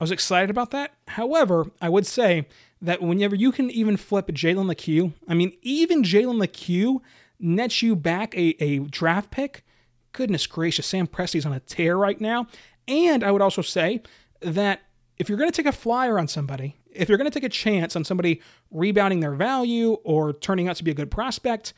I 0.00 0.04
was 0.04 0.12
excited 0.12 0.50
about 0.50 0.70
that. 0.70 0.92
However, 1.08 1.66
I 1.80 1.88
would 1.88 2.06
say 2.06 2.46
that 2.80 3.02
whenever 3.02 3.34
you 3.34 3.50
can 3.50 3.70
even 3.70 3.96
flip 3.96 4.28
Jalen 4.28 4.66
Lecque, 4.66 5.12
I 5.28 5.34
mean, 5.34 5.52
even 5.62 6.02
Jalen 6.02 6.38
Lecque 6.38 7.02
nets 7.40 7.82
you 7.82 7.96
back 7.96 8.34
a, 8.36 8.54
a 8.62 8.78
draft 8.80 9.30
pick. 9.30 9.64
Goodness 10.12 10.46
gracious, 10.46 10.86
Sam 10.86 11.06
Presti's 11.06 11.44
on 11.44 11.52
a 11.52 11.60
tear 11.60 11.96
right 11.96 12.20
now. 12.20 12.46
And 12.86 13.24
I 13.24 13.32
would 13.32 13.42
also 13.42 13.62
say 13.62 14.02
that 14.40 14.82
if 15.18 15.28
you're 15.28 15.38
going 15.38 15.50
to 15.50 15.56
take 15.56 15.66
a 15.66 15.76
flyer 15.76 16.18
on 16.18 16.28
somebody, 16.28 16.76
if 16.92 17.08
you're 17.08 17.18
going 17.18 17.30
to 17.30 17.34
take 17.34 17.44
a 17.44 17.48
chance 17.48 17.96
on 17.96 18.04
somebody 18.04 18.40
rebounding 18.70 19.20
their 19.20 19.34
value 19.34 19.94
or 20.04 20.32
turning 20.32 20.68
out 20.68 20.76
to 20.76 20.84
be 20.84 20.90
a 20.90 20.94
good 20.94 21.10
prospect, 21.10 21.74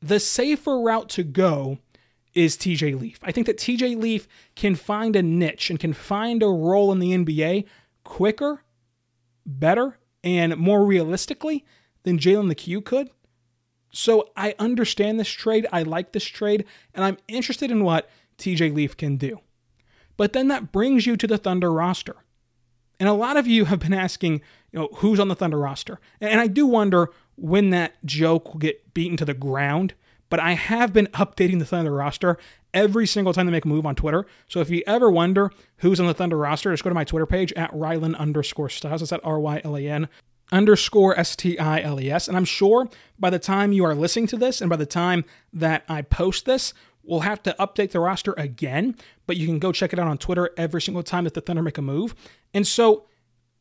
the 0.00 0.20
safer 0.20 0.80
route 0.80 1.08
to 1.10 1.24
go 1.24 1.78
is 2.36 2.56
TJ 2.56 3.00
Leaf. 3.00 3.18
I 3.22 3.32
think 3.32 3.46
that 3.46 3.56
TJ 3.56 4.00
Leaf 4.00 4.28
can 4.54 4.76
find 4.76 5.16
a 5.16 5.22
niche 5.22 5.70
and 5.70 5.80
can 5.80 5.94
find 5.94 6.42
a 6.42 6.46
role 6.46 6.92
in 6.92 6.98
the 6.98 7.12
NBA 7.12 7.64
quicker, 8.04 8.62
better, 9.44 9.98
and 10.22 10.56
more 10.56 10.84
realistically 10.84 11.64
than 12.02 12.18
Jalen 12.18 12.48
the 12.48 12.54
Q 12.54 12.82
could. 12.82 13.10
So 13.90 14.28
I 14.36 14.54
understand 14.58 15.18
this 15.18 15.30
trade. 15.30 15.66
I 15.72 15.82
like 15.82 16.12
this 16.12 16.26
trade, 16.26 16.66
and 16.92 17.04
I'm 17.04 17.16
interested 17.26 17.70
in 17.70 17.82
what 17.82 18.10
TJ 18.36 18.74
Leaf 18.74 18.96
can 18.96 19.16
do. 19.16 19.40
But 20.18 20.34
then 20.34 20.48
that 20.48 20.72
brings 20.72 21.06
you 21.06 21.16
to 21.16 21.26
the 21.26 21.38
Thunder 21.38 21.72
roster. 21.72 22.16
And 23.00 23.08
a 23.08 23.14
lot 23.14 23.38
of 23.38 23.46
you 23.46 23.66
have 23.66 23.78
been 23.78 23.94
asking, 23.94 24.42
you 24.72 24.78
know, 24.78 24.88
who's 24.96 25.20
on 25.20 25.28
the 25.28 25.34
Thunder 25.34 25.58
roster? 25.58 26.00
And 26.20 26.40
I 26.40 26.46
do 26.46 26.66
wonder 26.66 27.08
when 27.36 27.70
that 27.70 27.94
joke 28.04 28.52
will 28.52 28.60
get 28.60 28.92
beaten 28.92 29.16
to 29.18 29.24
the 29.24 29.34
ground 29.34 29.94
but 30.28 30.40
I 30.40 30.52
have 30.52 30.92
been 30.92 31.06
updating 31.08 31.58
the 31.58 31.64
Thunder 31.64 31.92
roster 31.92 32.38
every 32.74 33.06
single 33.06 33.32
time 33.32 33.46
they 33.46 33.52
make 33.52 33.64
a 33.64 33.68
move 33.68 33.86
on 33.86 33.94
Twitter. 33.94 34.26
So 34.48 34.60
if 34.60 34.70
you 34.70 34.82
ever 34.86 35.10
wonder 35.10 35.50
who's 35.78 36.00
on 36.00 36.06
the 36.06 36.14
Thunder 36.14 36.36
roster, 36.36 36.72
just 36.72 36.84
go 36.84 36.90
to 36.90 36.94
my 36.94 37.04
Twitter 37.04 37.26
page 37.26 37.52
at 37.54 37.72
Rylan 37.72 38.16
underscore 38.16 38.68
Stiles. 38.68 39.00
That's 39.00 39.12
at 39.12 39.24
R 39.24 39.40
Y 39.40 39.60
L 39.64 39.76
A 39.76 39.88
N 39.88 40.08
underscore 40.52 41.18
S 41.18 41.36
T 41.36 41.58
I 41.58 41.80
L 41.80 42.00
E 42.00 42.10
S. 42.10 42.28
And 42.28 42.36
I'm 42.36 42.44
sure 42.44 42.88
by 43.18 43.30
the 43.30 43.38
time 43.38 43.72
you 43.72 43.84
are 43.84 43.94
listening 43.94 44.26
to 44.28 44.36
this 44.36 44.60
and 44.60 44.70
by 44.70 44.76
the 44.76 44.86
time 44.86 45.24
that 45.52 45.84
I 45.88 46.02
post 46.02 46.44
this, 46.44 46.74
we'll 47.02 47.20
have 47.20 47.42
to 47.44 47.56
update 47.58 47.92
the 47.92 48.00
roster 48.00 48.34
again. 48.36 48.96
But 49.26 49.36
you 49.36 49.46
can 49.46 49.58
go 49.58 49.72
check 49.72 49.92
it 49.92 49.98
out 49.98 50.08
on 50.08 50.18
Twitter 50.18 50.50
every 50.56 50.82
single 50.82 51.02
time 51.02 51.24
that 51.24 51.34
the 51.34 51.40
Thunder 51.40 51.62
make 51.62 51.78
a 51.78 51.82
move. 51.82 52.14
And 52.52 52.66
so 52.66 53.06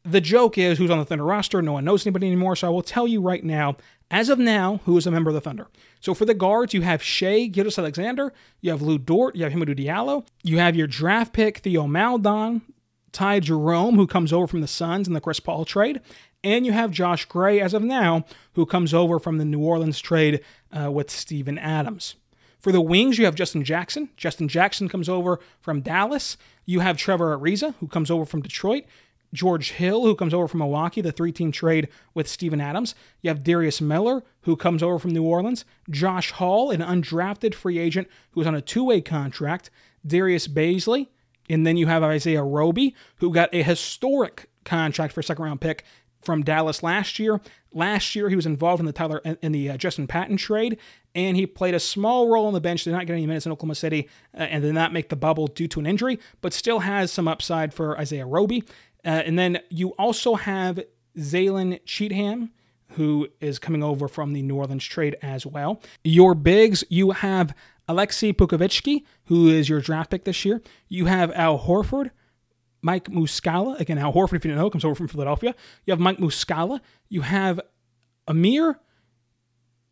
the 0.04 0.22
joke 0.22 0.58
is 0.58 0.78
who's 0.78 0.92
on 0.92 1.00
the 1.00 1.06
Thunder 1.06 1.26
roster. 1.26 1.62
No 1.62 1.74
one 1.74 1.86
knows 1.86 2.06
anybody 2.06 2.28
anymore. 2.28 2.56
So 2.56 2.68
I 2.68 2.70
will 2.70 2.84
tell 2.84 3.08
you 3.08 3.22
right 3.22 3.44
now 3.44 3.78
as 4.12 4.30
of 4.30 4.40
now, 4.40 4.82
who 4.86 4.98
is 4.98 5.08
a 5.08 5.12
member 5.12 5.30
of 5.30 5.34
the 5.34 5.42
Thunder? 5.42 5.68
So 6.00 6.14
for 6.14 6.26
the 6.26 6.34
guards, 6.34 6.74
you 6.74 6.82
have 6.82 7.02
Shai 7.02 7.48
Gilgeous-Alexander, 7.48 8.32
you 8.62 8.72
have 8.72 8.82
Lu 8.82 8.98
Dort, 8.98 9.36
you 9.36 9.44
have 9.44 9.54
Hamidou 9.54 9.78
Diallo, 9.78 10.26
you 10.44 10.60
have 10.60 10.76
your 10.76 10.88
draft 10.88 11.34
pick 11.34 11.60
Theo 11.60 11.88
Maledon, 11.88 12.62
Ty 13.12 13.40
Jerome, 13.40 13.96
who 13.96 14.08
comes 14.08 14.32
over 14.32 14.46
from 14.46 14.62
the 14.62 14.68
Suns 14.68 15.08
in 15.08 15.14
the 15.14 15.22
Chris 15.22 15.40
Paul 15.40 15.66
trade, 15.66 16.02
and 16.44 16.66
you 16.66 16.74
have 16.74 16.92
Josh 16.92 17.26
Gray 17.26 17.60
as 17.60 17.74
of 17.74 17.82
now, 17.82 18.26
who 18.54 18.66
comes 18.66 18.94
over 18.94 19.18
from 19.18 19.38
the 19.38 19.46
New 19.46 19.62
Orleans 19.62 20.00
trade 20.00 20.42
uh, 20.72 20.92
with 20.92 21.10
Steven 21.10 21.58
Adams. 21.58 22.16
For 22.60 22.72
the 22.72 22.82
wings, 22.82 23.18
you 23.18 23.26
have 23.26 23.36
Justin 23.36 23.64
Jackson. 23.64 24.10
Justin 24.18 24.48
Jackson 24.48 24.90
comes 24.90 25.08
over 25.08 25.40
from 25.62 25.82
Dallas. 25.82 26.36
You 26.66 26.80
have 26.80 26.98
Trevor 26.98 27.38
Ariza, 27.38 27.76
who 27.80 27.88
comes 27.88 28.10
over 28.10 28.26
from 28.26 28.42
Detroit. 28.42 28.86
George 29.36 29.72
Hill, 29.72 30.04
who 30.04 30.16
comes 30.16 30.34
over 30.34 30.48
from 30.48 30.60
Milwaukee, 30.60 31.02
the 31.02 31.12
three 31.12 31.32
team 31.32 31.52
trade 31.52 31.90
with 32.14 32.28
Steven 32.28 32.62
Adams. 32.62 32.96
You 33.22 33.30
have 33.30 33.44
Darius 33.44 33.82
Miller, 33.82 34.24
who 34.42 34.56
comes 34.56 34.82
over 34.82 34.98
from 34.98 35.12
New 35.12 35.24
Orleans. 35.24 35.66
Josh 35.90 36.32
Hall, 36.32 36.72
an 36.72 36.82
undrafted 36.82 37.54
free 37.54 37.78
agent 37.78 38.08
who's 38.32 38.48
on 38.48 38.56
a 38.56 38.62
two 38.62 38.86
way 38.86 39.02
contract. 39.02 39.70
Darius 40.06 40.48
Bazley. 40.48 41.08
And 41.50 41.68
then 41.68 41.78
you 41.78 41.86
have 41.86 42.02
Isaiah 42.02 42.44
Roby, 42.44 42.96
who 43.18 43.32
got 43.32 43.54
a 43.54 43.62
historic 43.62 44.50
contract 44.64 45.14
for 45.14 45.20
a 45.20 45.24
second 45.24 45.46
round 45.46 45.62
pick 45.62 45.84
from 46.26 46.44
Dallas 46.44 46.82
last 46.82 47.20
year. 47.20 47.40
Last 47.72 48.16
year, 48.16 48.30
he 48.30 48.36
was 48.36 48.46
involved 48.46 48.80
in 48.80 48.86
the 48.86 48.94
Tyler 48.94 49.22
in 49.42 49.52
the 49.52 49.70
uh, 49.70 49.78
Justin 49.78 50.08
Patton 50.08 50.38
trade, 50.38 50.80
and 51.14 51.38
he 51.38 51.46
played 51.46 51.76
a 51.76 51.80
small 51.80 52.30
role 52.30 52.48
on 52.48 52.54
the 52.54 52.62
bench. 52.62 52.84
Did 52.84 52.94
not 52.94 53.06
get 53.06 53.14
any 53.14 53.28
minutes 53.28 53.46
in 53.46 53.52
Oklahoma 53.52 53.76
City, 53.76 54.10
uh, 54.34 54.44
and 54.44 54.64
did 54.64 54.74
not 54.74 54.92
make 54.92 55.10
the 55.10 55.16
bubble 55.16 55.48
due 55.48 55.68
to 55.68 55.80
an 55.80 55.86
injury, 55.86 56.18
but 56.42 56.54
still 56.54 56.80
has 56.80 57.12
some 57.12 57.28
upside 57.28 57.74
for 57.74 57.98
Isaiah 58.00 58.26
Roby. 58.26 58.64
Uh, 59.06 59.22
and 59.26 59.38
then 59.38 59.60
you 59.70 59.90
also 60.00 60.36
have 60.36 60.80
Zylan 61.18 61.80
Cheatham, 61.86 62.52
who 62.92 63.28
is 63.40 63.60
coming 63.60 63.84
over 63.84 64.08
from 64.08 64.34
the 64.34 64.42
New 64.42 64.56
Orleans 64.56 64.84
trade 64.84 65.16
as 65.22 65.46
well. 65.46 65.82
Your 66.04 66.34
bigs, 66.34 66.84
you 66.90 67.12
have 67.12 67.56
Alexei 67.88 68.34
Pokusevski, 68.34 69.04
who 69.26 69.48
is 69.48 69.70
your 69.70 69.82
draft 69.82 70.12
pick 70.12 70.24
this 70.24 70.44
year. 70.44 70.62
You 70.88 71.06
have 71.06 71.32
Al 71.34 71.60
Horford, 71.60 72.12
Mike 72.82 73.10
Muscala. 73.10 73.80
Again, 73.80 73.98
Al 73.98 74.14
Horford, 74.14 74.36
if 74.36 74.46
you 74.46 74.52
don't 74.52 74.60
know, 74.60 74.70
comes 74.70 74.86
over 74.86 74.96
from 74.96 75.08
Philadelphia. 75.08 75.54
You 75.86 75.92
have 75.92 76.00
Mike 76.00 76.18
Muscala. 76.18 76.80
You 77.10 77.22
have 77.22 77.60
Amir 78.28 78.80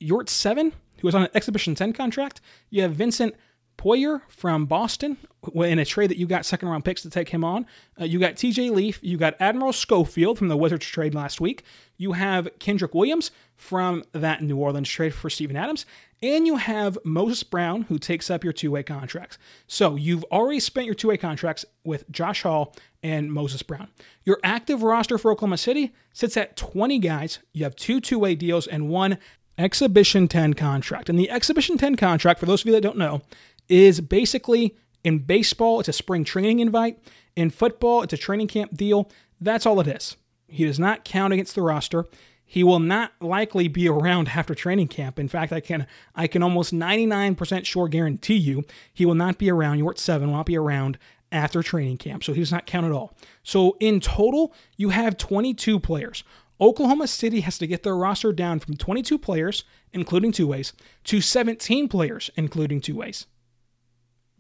Yurtseven, 0.02 0.72
who 1.00 1.08
is 1.08 1.16
on 1.16 1.24
an 1.24 1.30
Exhibition 1.36 1.76
10 1.76 1.94
contract. 1.94 2.42
You 2.70 2.82
have 2.82 2.94
Vincent 2.94 3.36
Poirier 3.78 4.22
from 4.28 4.66
Boston 4.66 5.18
in 5.56 5.80
a 5.80 5.86
trade 5.86 6.10
that 6.10 6.18
you 6.18 6.26
got 6.26 6.46
second 6.46 6.70
round 6.70 6.86
picks 6.86 7.02
to 7.02 7.10
take 7.10 7.30
him 7.30 7.44
on. 7.44 7.66
Uh, 8.00 8.06
you 8.06 8.20
got 8.20 8.36
TJ 8.36 8.72
Leaf. 8.72 9.00
You 9.02 9.18
got 9.18 9.36
Admiral 9.40 9.74
Schofield 9.74 10.38
from 10.38 10.48
the 10.48 10.58
Wizards 10.58 10.86
trade 10.86 11.14
last 11.14 11.42
week. 11.42 11.64
You 11.98 12.14
have 12.14 12.48
Kenrich 12.60 12.94
Williams 12.94 13.32
from 13.56 14.04
that 14.14 14.42
New 14.42 14.58
Orleans 14.58 14.90
trade 14.90 15.14
for 15.14 15.30
Steven 15.30 15.56
Adams. 15.56 15.86
And 16.22 16.48
you 16.48 16.56
have 16.56 16.98
Moses 17.04 17.44
Brown, 17.44 17.84
who 17.84 18.00
takes 18.00 18.32
up 18.32 18.44
your 18.44 18.54
two 18.54 18.72
way 18.72 18.84
contracts. 18.84 19.38
So 19.68 19.96
you've 19.96 20.24
already 20.26 20.62
spent 20.62 20.86
your 20.86 20.96
two 20.96 21.10
way 21.10 21.18
contracts 21.18 21.66
with 21.84 22.10
Josh 22.10 22.44
Hall 22.44 22.74
and 23.02 23.32
Moses 23.32 23.62
Brown. 23.62 23.90
Your 24.24 24.40
active 24.44 24.84
roster 24.84 25.18
for 25.18 25.32
Oklahoma 25.32 25.58
City 25.58 25.94
sits 26.14 26.38
at 26.38 26.56
20 26.56 27.00
guys. 27.00 27.40
You 27.52 27.66
have 27.66 27.76
two 27.76 28.00
two 28.00 28.20
way 28.20 28.36
deals 28.36 28.68
and 28.68 28.88
one 28.88 29.18
Exhibition 29.58 30.28
10 30.28 30.56
contract. 30.56 31.10
And 31.10 31.20
the 31.20 31.30
Exhibition 31.30 31.78
10 31.78 31.96
contract, 31.96 32.40
for 32.40 32.46
those 32.46 32.62
of 32.62 32.68
you 32.68 32.74
that 32.74 32.82
don't 32.82 32.98
know, 32.98 33.22
is 33.70 34.02
basically 34.02 34.76
in 35.04 35.20
baseball, 35.20 35.80
it's 35.80 35.90
a 35.90 35.94
spring 35.94 36.24
training 36.24 36.60
invite. 36.60 37.00
In 37.36 37.50
football, 37.50 38.04
it's 38.04 38.14
a 38.14 38.18
training 38.18 38.48
camp 38.48 38.76
deal. 38.76 39.10
That's 39.42 39.66
all 39.66 39.80
it 39.80 39.88
is. 39.88 40.16
He 40.48 40.66
does 40.66 40.80
not 40.80 41.04
count 41.04 41.34
against 41.34 41.56
the 41.56 41.62
roster. 41.62 42.06
He 42.46 42.64
will 42.64 42.80
not 42.80 43.14
likely 43.20 43.68
be 43.68 43.90
around 43.90 44.30
after 44.36 44.54
training 44.54 44.88
camp. 44.88 45.20
In 45.20 45.28
fact, 45.28 45.52
I 45.52 45.60
can 45.60 45.88
I 46.16 46.28
can 46.28 46.44
almost 46.44 46.74
99% 46.74 47.66
sure 47.66 47.88
guarantee 47.88 48.36
you 48.36 48.64
he 48.94 49.06
will 49.06 49.16
not 49.16 49.38
be 49.38 49.50
around. 49.50 49.80
Yurtseven, 49.80 50.28
will 50.28 50.34
not 50.34 50.46
be 50.46 50.58
around 50.58 50.98
after 51.32 51.64
training 51.64 51.98
camp. 51.98 52.24
So 52.24 52.34
he 52.34 52.40
does 52.40 52.52
not 52.52 52.68
count 52.68 52.86
at 52.86 52.92
all. 52.92 53.18
So 53.42 53.76
in 53.80 54.00
total, 54.00 54.54
you 54.78 54.90
have 54.90 55.18
22 55.18 55.80
players. 55.80 56.24
Oklahoma 56.62 57.08
City 57.08 57.42
has 57.42 57.58
to 57.58 57.68
get 57.68 57.84
their 57.84 57.98
roster 57.98 58.32
down 58.32 58.60
from 58.60 58.78
22 58.78 59.18
players, 59.18 59.64
including 59.92 60.32
two 60.32 60.48
ways, 60.48 60.72
to 61.06 61.20
17 61.20 61.90
players, 61.90 62.30
including 62.36 62.80
two 62.80 62.96
ways, 62.96 63.26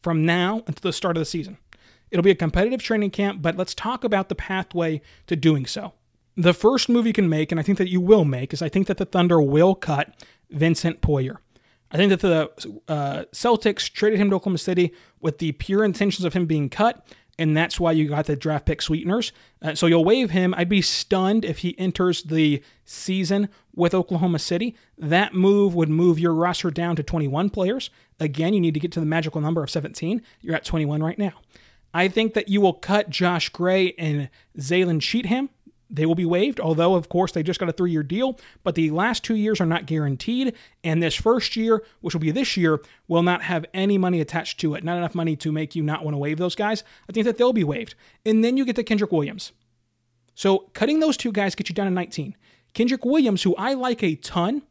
from 0.04 0.26
now 0.26 0.58
until 0.68 0.90
the 0.90 0.94
start 0.94 1.18
of 1.18 1.22
the 1.22 1.26
season. 1.26 1.58
It'll 2.12 2.24
be 2.24 2.32
a 2.32 2.36
competitive 2.36 2.84
training 2.84 3.10
camp, 3.10 3.42
but 3.42 3.58
let's 3.58 3.74
talk 3.74 4.04
about 4.04 4.30
the 4.30 4.36
pathway 4.36 5.02
to 5.26 5.36
doing 5.36 5.66
so 5.66 5.94
the 6.36 6.54
first 6.54 6.90
move 6.90 7.06
you 7.06 7.14
can 7.14 7.30
make, 7.30 7.52
and 7.52 7.60
I 7.60 7.64
think 7.64 7.78
that 7.78 7.90
you 7.90 8.02
will 8.02 8.26
make, 8.26 8.54
is 8.54 8.62
I 8.62 8.70
think 8.70 8.88
that 8.88 8.98
the 8.98 9.06
Thunder 9.06 9.42
will 9.42 9.76
cut 9.76 10.14
Vincent 10.50 11.02
Poirier. 11.02 11.40
I 11.92 11.98
think 11.98 12.10
that 12.10 12.22
the 12.22 12.82
uh, 12.88 13.26
Celtics 13.34 13.92
traded 13.92 14.20
him 14.20 14.32
to 14.32 14.38
Oklahoma 14.38 14.58
City 14.58 14.94
with 15.22 15.38
the 15.38 15.52
pure 15.54 15.84
intentions 15.84 16.26
of 16.26 16.34
him 16.34 16.48
being 16.48 16.70
cut, 16.70 17.06
and 17.40 17.58
that's 17.58 17.80
why 17.80 17.92
you 17.92 18.08
got 18.08 18.26
the 18.26 18.36
draft 18.36 18.66
pick 18.66 18.82
sweeteners. 18.82 19.32
Uh, 19.62 19.76
so 19.76 19.88
you'll 19.88 20.06
waive 20.06 20.32
him. 20.32 20.54
I'd 20.56 20.70
be 20.70 20.82
stunned 20.82 21.44
if 21.44 21.60
he 21.60 21.78
enters 21.80 22.24
the 22.24 22.62
season 22.86 23.50
with 23.76 23.94
Oklahoma 23.94 24.40
City. 24.40 24.76
That 24.98 25.34
move 25.34 25.74
would 25.74 25.90
move 25.90 26.20
your 26.20 26.34
roster 26.34 26.70
down 26.70 26.96
to 26.98 27.04
21 27.04 27.50
players. 27.50 27.90
Again, 28.20 28.54
you 28.54 28.60
need 28.60 28.76
to 28.76 28.80
get 28.80 28.92
to 28.94 29.00
the 29.00 29.06
magical 29.06 29.42
number 29.42 29.64
of 29.64 29.70
17. 29.70 30.22
You're 30.42 30.56
at 30.56 30.66
21 30.66 31.02
right 31.02 31.18
now. 31.18 31.34
I 31.94 32.08
think 32.08 32.34
that 32.34 32.50
you 32.50 32.62
will 32.62 32.74
cut 32.74 33.10
Josh 33.10 33.50
Gray 33.50 33.94
and 33.98 34.30
Zylan 34.58 35.02
Cheatham 35.02 35.50
they 35.94 36.08
will 36.08 36.16
be 36.16 36.26
waived, 36.26 36.60
although, 36.60 36.96
of 36.96 37.08
course, 37.08 37.32
they 37.32 37.44
just 37.44 37.60
got 37.60 37.70
a 37.70 37.72
three 37.72 37.92
year 37.92 38.02
deal, 38.02 38.40
but 38.64 38.74
the 38.74 38.90
last 38.90 39.24
two 39.24 39.36
years 39.36 39.62
are 39.62 39.66
not 39.68 39.86
guaranteed. 39.86 40.56
And 40.84 41.04
this 41.04 41.14
first 41.14 41.56
year, 41.56 41.84
which 42.02 42.16
will 42.16 42.22
be 42.22 42.32
this 42.32 42.58
year, 42.58 42.82
will 43.08 43.22
not 43.22 43.44
have 43.44 43.66
any 43.76 44.00
money 44.00 44.20
attached 44.20 44.60
to 44.62 44.74
it. 44.74 44.84
Not 44.84 44.98
enough 44.98 45.14
money 45.14 45.36
to 45.36 45.52
make 45.52 45.76
you 45.76 45.84
not 45.84 46.04
want 46.04 46.16
to 46.16 46.18
waive 46.18 46.40
those 46.40 46.56
guys. 46.56 46.84
I 47.08 47.14
think 47.14 47.26
that 47.26 47.38
they'll 47.38 47.54
be 47.54 47.64
waived. 47.64 47.94
And 48.26 48.44
then 48.44 48.58
you 48.58 48.66
get 48.66 48.76
to 48.78 48.84
Kenrich 48.84 49.12
Williams. 49.12 49.52
So 50.34 50.70
cutting 50.74 51.00
those 51.00 51.16
two 51.16 51.32
guys 51.32 51.54
gets 51.54 51.70
you 51.70 51.76
down 51.76 51.86
to 51.86 51.94
19. 51.94 52.36
Kenrich 52.74 53.06
Williams, 53.06 53.44
who 53.44 53.56
I 53.56 53.76
like 53.76 54.02
a 54.02 54.16
ton, 54.16 54.64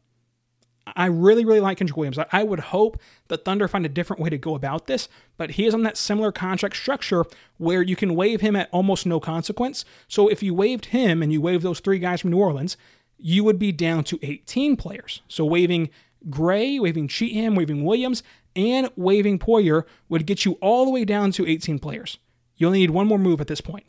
I 0.85 1.05
really, 1.05 1.45
really 1.45 1.59
like 1.59 1.79
Kenrich 1.79 1.95
Williams. 1.95 2.19
I 2.31 2.43
would 2.43 2.59
hope 2.59 2.99
that 3.29 3.45
Thunder 3.45 3.67
find 3.67 3.85
a 3.85 3.89
different 3.89 4.21
way 4.21 4.29
to 4.29 4.37
go 4.37 4.53
about 4.53 4.87
this, 4.87 5.07
but 5.37 5.51
he 5.51 5.65
is 5.65 5.73
on 5.73 5.83
that 5.83 5.97
similar 5.97 6.31
contract 6.31 6.75
structure 6.75 7.25
where 7.57 7.81
you 7.81 7.95
can 7.95 8.15
waive 8.15 8.41
him 8.41 8.55
at 8.55 8.69
almost 8.71 9.05
no 9.05 9.19
consequence. 9.19 9.85
So 10.07 10.27
if 10.27 10.43
you 10.43 10.53
waived 10.53 10.87
him 10.87 11.23
and 11.23 11.31
you 11.31 11.39
waived 11.39 11.63
those 11.63 11.79
three 11.79 11.99
guys 11.99 12.21
from 12.21 12.31
New 12.31 12.39
Orleans, 12.39 12.75
you 13.17 13.43
would 13.43 13.59
be 13.59 13.71
down 13.71 14.03
to 14.05 14.19
18 14.21 14.75
players. 14.75 15.21
So 15.27 15.45
waiving 15.45 15.89
Gray, 16.29 16.79
waiving 16.79 17.07
Cheatham, 17.07 17.55
waiving 17.55 17.83
Williams, 17.83 18.23
and 18.55 18.89
waiving 18.95 19.39
Poirier 19.39 19.85
would 20.09 20.25
get 20.25 20.45
you 20.45 20.53
all 20.61 20.85
the 20.85 20.91
way 20.91 21.05
down 21.05 21.31
to 21.33 21.47
18 21.47 21.79
players. 21.79 22.17
You 22.57 22.67
only 22.67 22.79
need 22.79 22.91
one 22.91 23.07
more 23.07 23.17
move 23.17 23.41
at 23.41 23.47
this 23.47 23.61
point. 23.61 23.85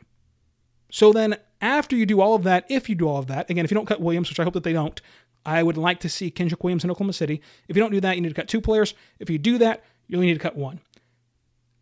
So 0.90 1.12
then, 1.12 1.36
after 1.60 1.96
you 1.96 2.06
do 2.06 2.20
all 2.20 2.34
of 2.34 2.44
that, 2.44 2.64
if 2.68 2.88
you 2.88 2.94
do 2.94 3.08
all 3.08 3.18
of 3.18 3.26
that, 3.26 3.50
again, 3.50 3.64
if 3.64 3.70
you 3.70 3.74
don't 3.74 3.86
cut 3.86 4.00
Williams, 4.00 4.28
which 4.28 4.38
I 4.38 4.44
hope 4.44 4.54
that 4.54 4.62
they 4.62 4.72
don't, 4.72 5.00
I 5.46 5.62
would 5.62 5.76
like 5.76 6.00
to 6.00 6.08
see 6.08 6.30
Kenrich 6.30 6.62
Williams 6.62 6.84
in 6.84 6.90
Oklahoma 6.90 7.12
City. 7.12 7.40
If 7.68 7.76
you 7.76 7.82
don't 7.82 7.92
do 7.92 8.00
that, 8.00 8.16
you 8.16 8.22
need 8.22 8.30
to 8.30 8.34
cut 8.34 8.48
two 8.48 8.60
players. 8.60 8.94
If 9.18 9.28
you 9.28 9.38
do 9.38 9.58
that, 9.58 9.84
you 10.06 10.16
only 10.16 10.28
need 10.28 10.34
to 10.34 10.40
cut 10.40 10.56
one. 10.56 10.80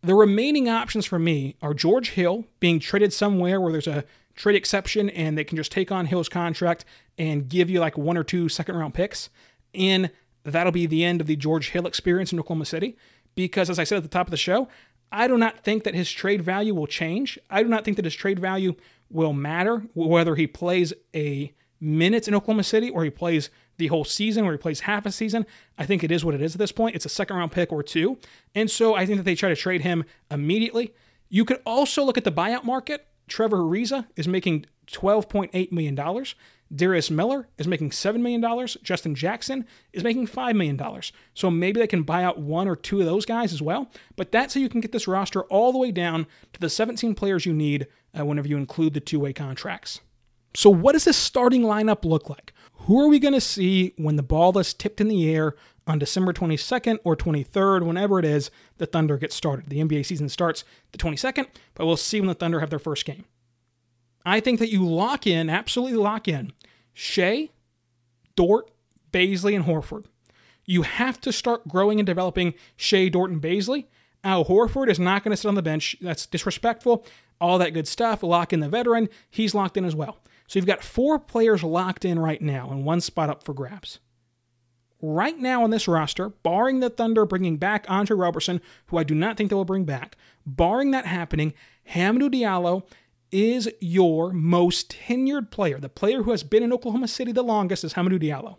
The 0.01 0.15
remaining 0.15 0.67
options 0.67 1.05
for 1.05 1.17
me 1.17 1.55
are 1.61 1.73
George 1.73 2.11
Hill 2.11 2.43
being 2.59 2.79
traded 2.79 3.13
somewhere 3.13 3.61
where 3.61 3.71
there's 3.71 3.87
a 3.87 4.03
trade 4.35 4.55
exception 4.55 5.09
and 5.09 5.37
they 5.37 5.45
can 5.45 5.55
just 5.55 5.71
take 5.71 5.91
on 5.91 6.07
Hill's 6.07 6.27
contract 6.27 6.83
and 7.17 7.47
give 7.47 7.69
you 7.69 7.79
like 7.79 7.97
one 7.97 8.17
or 8.17 8.23
two 8.23 8.49
second 8.49 8.75
round 8.75 8.93
picks. 8.93 9.29
And 9.73 10.11
that'll 10.43 10.73
be 10.73 10.87
the 10.87 11.05
end 11.05 11.21
of 11.21 11.27
the 11.27 11.37
George 11.37 11.69
Hill 11.69 11.87
experience 11.87 12.33
in 12.33 12.39
Oklahoma 12.39 12.65
City. 12.65 12.97
Because 13.35 13.69
as 13.69 13.79
I 13.79 13.85
said 13.85 13.97
at 13.97 14.03
the 14.03 14.09
top 14.09 14.27
of 14.27 14.31
the 14.31 14.37
show, 14.37 14.67
I 15.11 15.27
do 15.27 15.37
not 15.37 15.63
think 15.63 15.83
that 15.83 15.95
his 15.95 16.11
trade 16.11 16.41
value 16.41 16.75
will 16.75 16.87
change. 16.87 17.39
I 17.49 17.63
do 17.63 17.69
not 17.69 17.85
think 17.85 17.95
that 17.97 18.05
his 18.05 18.15
trade 18.15 18.39
value 18.39 18.75
will 19.09 19.33
matter 19.33 19.85
whether 19.93 20.35
he 20.35 20.47
plays 20.47 20.91
a 21.15 21.53
minutes 21.83 22.27
in 22.27 22.33
Oklahoma 22.33 22.63
City 22.63 22.89
or 22.89 23.03
he 23.03 23.09
plays 23.09 23.49
the 23.77 23.87
whole 23.87 24.05
season 24.05 24.45
or 24.45 24.51
he 24.51 24.57
plays 24.57 24.81
half 24.81 25.05
a 25.05 25.11
season. 25.11 25.45
I 25.77 25.85
think 25.85 26.03
it 26.03 26.11
is 26.11 26.23
what 26.23 26.35
it 26.35 26.41
is 26.41 26.55
at 26.55 26.59
this 26.59 26.71
point. 26.71 26.95
It's 26.95 27.05
a 27.05 27.09
second 27.09 27.35
round 27.35 27.51
pick 27.51 27.71
or 27.71 27.83
two. 27.83 28.17
And 28.55 28.69
so 28.69 28.95
I 28.95 29.05
think 29.05 29.17
that 29.17 29.23
they 29.23 29.35
try 29.35 29.49
to 29.49 29.55
trade 29.55 29.81
him 29.81 30.05
immediately. 30.31 30.93
You 31.29 31.45
could 31.45 31.61
also 31.65 32.03
look 32.03 32.17
at 32.17 32.23
the 32.23 32.31
buyout 32.31 32.63
market. 32.63 33.07
Trevor 33.27 33.57
Ariza 33.57 34.07
is 34.15 34.27
making 34.27 34.65
$12.8 34.87 35.71
million. 35.71 36.25
Darius 36.75 37.11
Miller 37.11 37.47
is 37.57 37.67
making 37.67 37.91
$7 37.91 38.19
million. 38.19 38.67
Justin 38.81 39.15
Jackson 39.15 39.65
is 39.91 40.03
making 40.03 40.27
$5 40.27 40.55
million. 40.55 40.79
So 41.33 41.51
maybe 41.51 41.79
they 41.79 41.87
can 41.87 42.03
buy 42.03 42.23
out 42.23 42.39
one 42.39 42.67
or 42.67 42.75
two 42.75 42.99
of 42.99 43.05
those 43.05 43.25
guys 43.25 43.53
as 43.53 43.61
well. 43.61 43.89
But 44.15 44.31
that's 44.31 44.53
how 44.53 44.61
you 44.61 44.69
can 44.69 44.81
get 44.81 44.91
this 44.91 45.07
roster 45.07 45.43
all 45.43 45.71
the 45.71 45.77
way 45.77 45.91
down 45.91 46.25
to 46.53 46.59
the 46.59 46.69
17 46.69 47.15
players 47.15 47.45
you 47.45 47.53
need 47.53 47.87
uh, 48.17 48.25
whenever 48.25 48.47
you 48.47 48.57
include 48.57 48.93
the 48.93 48.99
two 48.99 49.19
way 49.19 49.33
contracts. 49.33 50.01
So, 50.55 50.69
what 50.69 50.93
does 50.93 51.05
this 51.05 51.17
starting 51.17 51.63
lineup 51.63 52.05
look 52.05 52.29
like? 52.29 52.53
Who 52.85 53.01
are 53.01 53.07
we 53.07 53.19
going 53.19 53.33
to 53.33 53.41
see 53.41 53.93
when 53.97 54.17
the 54.17 54.23
ball 54.23 54.57
is 54.57 54.73
tipped 54.73 55.01
in 55.01 55.07
the 55.07 55.33
air 55.33 55.55
on 55.87 55.99
December 55.99 56.33
22nd 56.33 56.99
or 57.03 57.15
23rd, 57.15 57.85
whenever 57.85 58.19
it 58.19 58.25
is 58.25 58.51
the 58.77 58.85
Thunder 58.85 59.17
gets 59.17 59.35
started? 59.35 59.69
The 59.69 59.79
NBA 59.79 60.05
season 60.05 60.29
starts 60.29 60.63
the 60.91 60.97
22nd, 60.97 61.47
but 61.75 61.85
we'll 61.85 61.97
see 61.97 62.19
when 62.19 62.27
the 62.27 62.33
Thunder 62.33 62.59
have 62.59 62.69
their 62.69 62.79
first 62.79 63.05
game. 63.05 63.25
I 64.25 64.39
think 64.39 64.59
that 64.59 64.71
you 64.71 64.87
lock 64.87 65.25
in, 65.25 65.49
absolutely 65.49 65.97
lock 65.97 66.27
in, 66.27 66.53
Shai, 66.93 67.49
Dort, 68.35 68.69
Bazley, 69.11 69.55
and 69.55 69.65
Horford. 69.65 70.05
You 70.65 70.83
have 70.83 71.19
to 71.21 71.31
start 71.31 71.67
growing 71.67 71.99
and 71.99 72.07
developing 72.07 72.53
Shai, 72.75 73.09
Dort, 73.09 73.31
and 73.31 73.41
Bazley. 73.41 73.85
Al 74.23 74.45
Horford 74.45 74.89
is 74.89 74.99
not 74.99 75.23
going 75.23 75.31
to 75.31 75.37
sit 75.37 75.49
on 75.49 75.55
the 75.55 75.61
bench. 75.61 75.97
That's 75.99 76.25
disrespectful. 76.25 77.05
All 77.41 77.57
that 77.57 77.73
good 77.73 77.87
stuff. 77.87 78.23
Lock 78.23 78.53
in 78.53 78.61
the 78.61 78.69
veteran. 78.69 79.09
He's 79.29 79.53
locked 79.53 79.75
in 79.75 79.83
as 79.83 79.95
well. 79.95 80.19
So 80.47 80.59
you've 80.59 80.65
got 80.65 80.83
four 80.83 81.19
players 81.19 81.63
locked 81.63 82.05
in 82.05 82.19
right 82.19 82.41
now 82.41 82.69
and 82.69 82.85
one 82.85 83.01
spot 83.01 83.29
up 83.29 83.43
for 83.43 83.53
grabs. 83.53 83.99
right 85.03 85.37
now 85.37 85.63
on 85.63 85.69
this 85.69 85.87
roster, 85.87 86.29
barring 86.29 86.79
the 86.79 86.89
Thunder 86.89 87.25
bringing 87.25 87.57
back 87.57 87.85
Andre 87.89 88.15
Roberson, 88.15 88.61
who 88.87 88.97
I 88.97 89.03
do 89.03 89.13
not 89.13 89.35
think 89.35 89.49
they 89.49 89.55
will 89.55 89.65
bring 89.65 89.83
back, 89.83 90.15
barring 90.45 90.91
that 90.91 91.05
happening, 91.05 91.53
Hamidou 91.91 92.29
Diallo 92.33 92.83
is 93.31 93.69
your 93.81 94.31
most 94.31 94.95
tenured 95.07 95.51
player. 95.51 95.79
The 95.79 95.89
player 95.89 96.23
who 96.23 96.31
has 96.31 96.43
been 96.43 96.63
in 96.63 96.71
Oklahoma 96.71 97.09
City 97.09 97.31
the 97.33 97.43
longest 97.43 97.83
is 97.83 97.93
Hamidou 97.95 98.21
Diallo. 98.21 98.57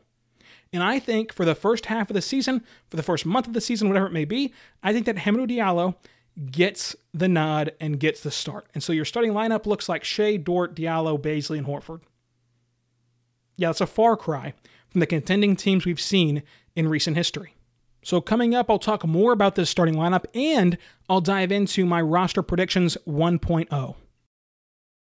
And 0.73 0.83
I 0.83 0.99
think 0.99 1.33
for 1.33 1.45
the 1.45 1.55
first 1.55 1.87
half 1.87 2.11
of 2.11 2.15
the 2.15 2.21
season, 2.23 2.63
for 2.91 2.97
the 2.97 3.03
first 3.03 3.25
month 3.25 3.47
of 3.47 3.53
the 3.53 3.61
season, 3.61 3.89
whatever 3.89 4.07
it 4.07 4.13
may 4.13 4.25
be, 4.25 4.53
I 4.83 4.93
think 4.93 5.07
that 5.07 5.17
Hamidou 5.17 5.49
Diallo 5.49 5.95
gets 6.51 6.97
the 7.13 7.29
nod 7.29 7.73
and 7.81 8.01
gets 8.01 8.21
the 8.21 8.31
start. 8.31 8.67
And 8.75 8.83
so 8.83 8.93
your 8.93 9.05
starting 9.05 9.33
lineup 9.33 9.67
looks 9.67 9.89
like 9.89 10.05
Shai, 10.05 10.37
Dort, 10.37 10.75
Diallo, 10.75 11.19
Bazley, 11.21 11.59
and 11.59 11.67
Horford. 11.67 12.01
Yeah, 13.57 13.69
that's 13.69 13.81
a 13.81 13.87
far 13.87 14.17
cry 14.17 14.55
from 14.91 15.01
the 15.01 15.07
contending 15.07 15.55
teams 15.57 15.85
we've 15.85 16.01
seen 16.01 16.43
in 16.75 16.89
recent 16.89 17.17
history. 17.17 17.55
So, 18.03 18.21
coming 18.21 18.55
up, 18.55 18.69
I'll 18.69 18.79
talk 18.79 19.07
more 19.07 19.33
about 19.33 19.55
this 19.55 19.71
starting 19.71 19.95
lineup 19.95 20.27
and 20.35 20.77
I'll 21.09 21.23
dive 21.23 21.51
into 21.51 21.87
my 21.87 22.03
roster 22.03 22.43
predictions 22.43 22.99
1.0. 23.09 23.95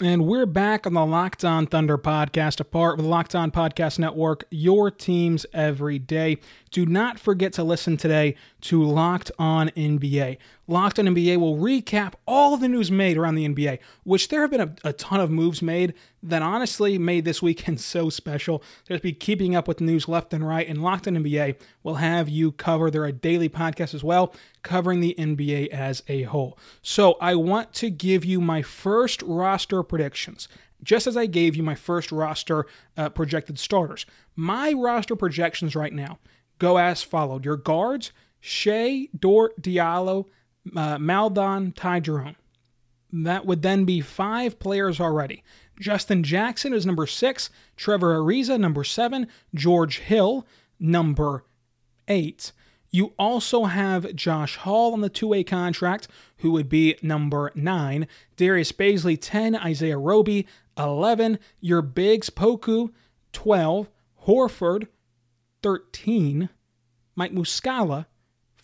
And 0.00 0.28
we're 0.28 0.46
back 0.46 0.86
on 0.86 0.94
the 0.94 1.04
Locked 1.04 1.44
On 1.44 1.66
Thunder 1.66 1.98
podcast, 1.98 2.60
a 2.60 2.64
part 2.64 2.96
of 2.96 3.04
the 3.04 3.10
Locked 3.10 3.34
On 3.34 3.50
Podcast 3.50 3.98
Network, 3.98 4.44
your 4.48 4.92
teams 4.92 5.44
every 5.52 5.98
day. 5.98 6.38
Do 6.70 6.86
not 6.86 7.18
forget 7.18 7.52
to 7.54 7.64
listen 7.64 7.96
today 7.96 8.36
to 8.62 8.82
Locked 8.82 9.30
On 9.38 9.68
NBA. 9.70 10.38
Locked 10.66 10.98
On 10.98 11.06
NBA 11.06 11.38
will 11.38 11.56
recap 11.56 12.14
all 12.26 12.56
the 12.56 12.68
news 12.68 12.90
made 12.90 13.16
around 13.16 13.36
the 13.36 13.48
NBA, 13.48 13.78
which 14.04 14.28
there 14.28 14.42
have 14.42 14.50
been 14.50 14.60
a, 14.60 14.74
a 14.84 14.92
ton 14.92 15.20
of 15.20 15.30
moves 15.30 15.62
made 15.62 15.94
that 16.22 16.42
honestly 16.42 16.98
made 16.98 17.24
this 17.24 17.40
weekend 17.40 17.80
so 17.80 18.10
special. 18.10 18.62
Just 18.86 19.02
be 19.02 19.12
keeping 19.12 19.54
up 19.54 19.68
with 19.68 19.80
news 19.80 20.08
left 20.08 20.34
and 20.34 20.46
right, 20.46 20.68
and 20.68 20.82
Locked 20.82 21.06
On 21.06 21.14
NBA 21.14 21.56
will 21.82 21.96
have 21.96 22.28
you 22.28 22.52
cover. 22.52 22.90
They're 22.90 23.04
a 23.04 23.12
daily 23.12 23.48
podcast 23.48 23.94
as 23.94 24.04
well, 24.04 24.34
covering 24.62 25.00
the 25.00 25.14
NBA 25.18 25.68
as 25.68 26.02
a 26.08 26.22
whole. 26.24 26.58
So 26.82 27.16
I 27.20 27.34
want 27.34 27.72
to 27.74 27.90
give 27.90 28.24
you 28.24 28.40
my 28.40 28.62
first 28.62 29.22
roster 29.22 29.82
predictions 29.82 30.48
just 30.82 31.06
as 31.06 31.16
I 31.16 31.26
gave 31.26 31.56
you 31.56 31.62
my 31.62 31.74
first 31.74 32.12
roster 32.12 32.66
uh, 32.96 33.08
projected 33.08 33.58
starters. 33.58 34.06
My 34.36 34.72
roster 34.72 35.16
projections 35.16 35.74
right 35.74 35.92
now 35.92 36.18
go 36.58 36.78
as 36.78 37.02
followed. 37.02 37.44
Your 37.44 37.56
guards, 37.56 38.12
Shai, 38.40 39.08
Dort, 39.18 39.60
Diallo, 39.60 40.26
uh, 40.76 40.98
Maledon, 40.98 41.72
Ty 41.72 42.00
Jerome. 42.00 42.36
That 43.12 43.46
would 43.46 43.62
then 43.62 43.84
be 43.84 44.00
five 44.00 44.58
players 44.58 45.00
already. 45.00 45.42
Justin 45.80 46.22
Jackson 46.22 46.72
is 46.72 46.84
number 46.84 47.06
six, 47.06 47.50
Trevor 47.76 48.18
Ariza, 48.18 48.58
number 48.58 48.84
seven, 48.84 49.28
George 49.54 50.00
Hill, 50.00 50.46
number 50.78 51.44
eight. 52.08 52.52
You 52.90 53.12
also 53.18 53.64
have 53.64 54.14
Josh 54.14 54.56
Hall 54.56 54.92
on 54.92 55.02
the 55.02 55.08
two 55.08 55.28
way 55.28 55.44
contract, 55.44 56.08
who 56.38 56.50
would 56.52 56.68
be 56.68 56.96
number 57.02 57.52
nine, 57.54 58.08
Darius 58.36 58.72
Bazley, 58.72 59.18
10, 59.20 59.54
Isaiah 59.56 59.98
Roby, 59.98 60.46
11, 60.78 61.38
your 61.60 61.82
bigs, 61.82 62.30
Poku, 62.30 62.90
12, 63.32 63.88
Horford, 64.26 64.88
13, 65.62 66.48
Mike 67.14 67.32
Muscala, 67.32 68.06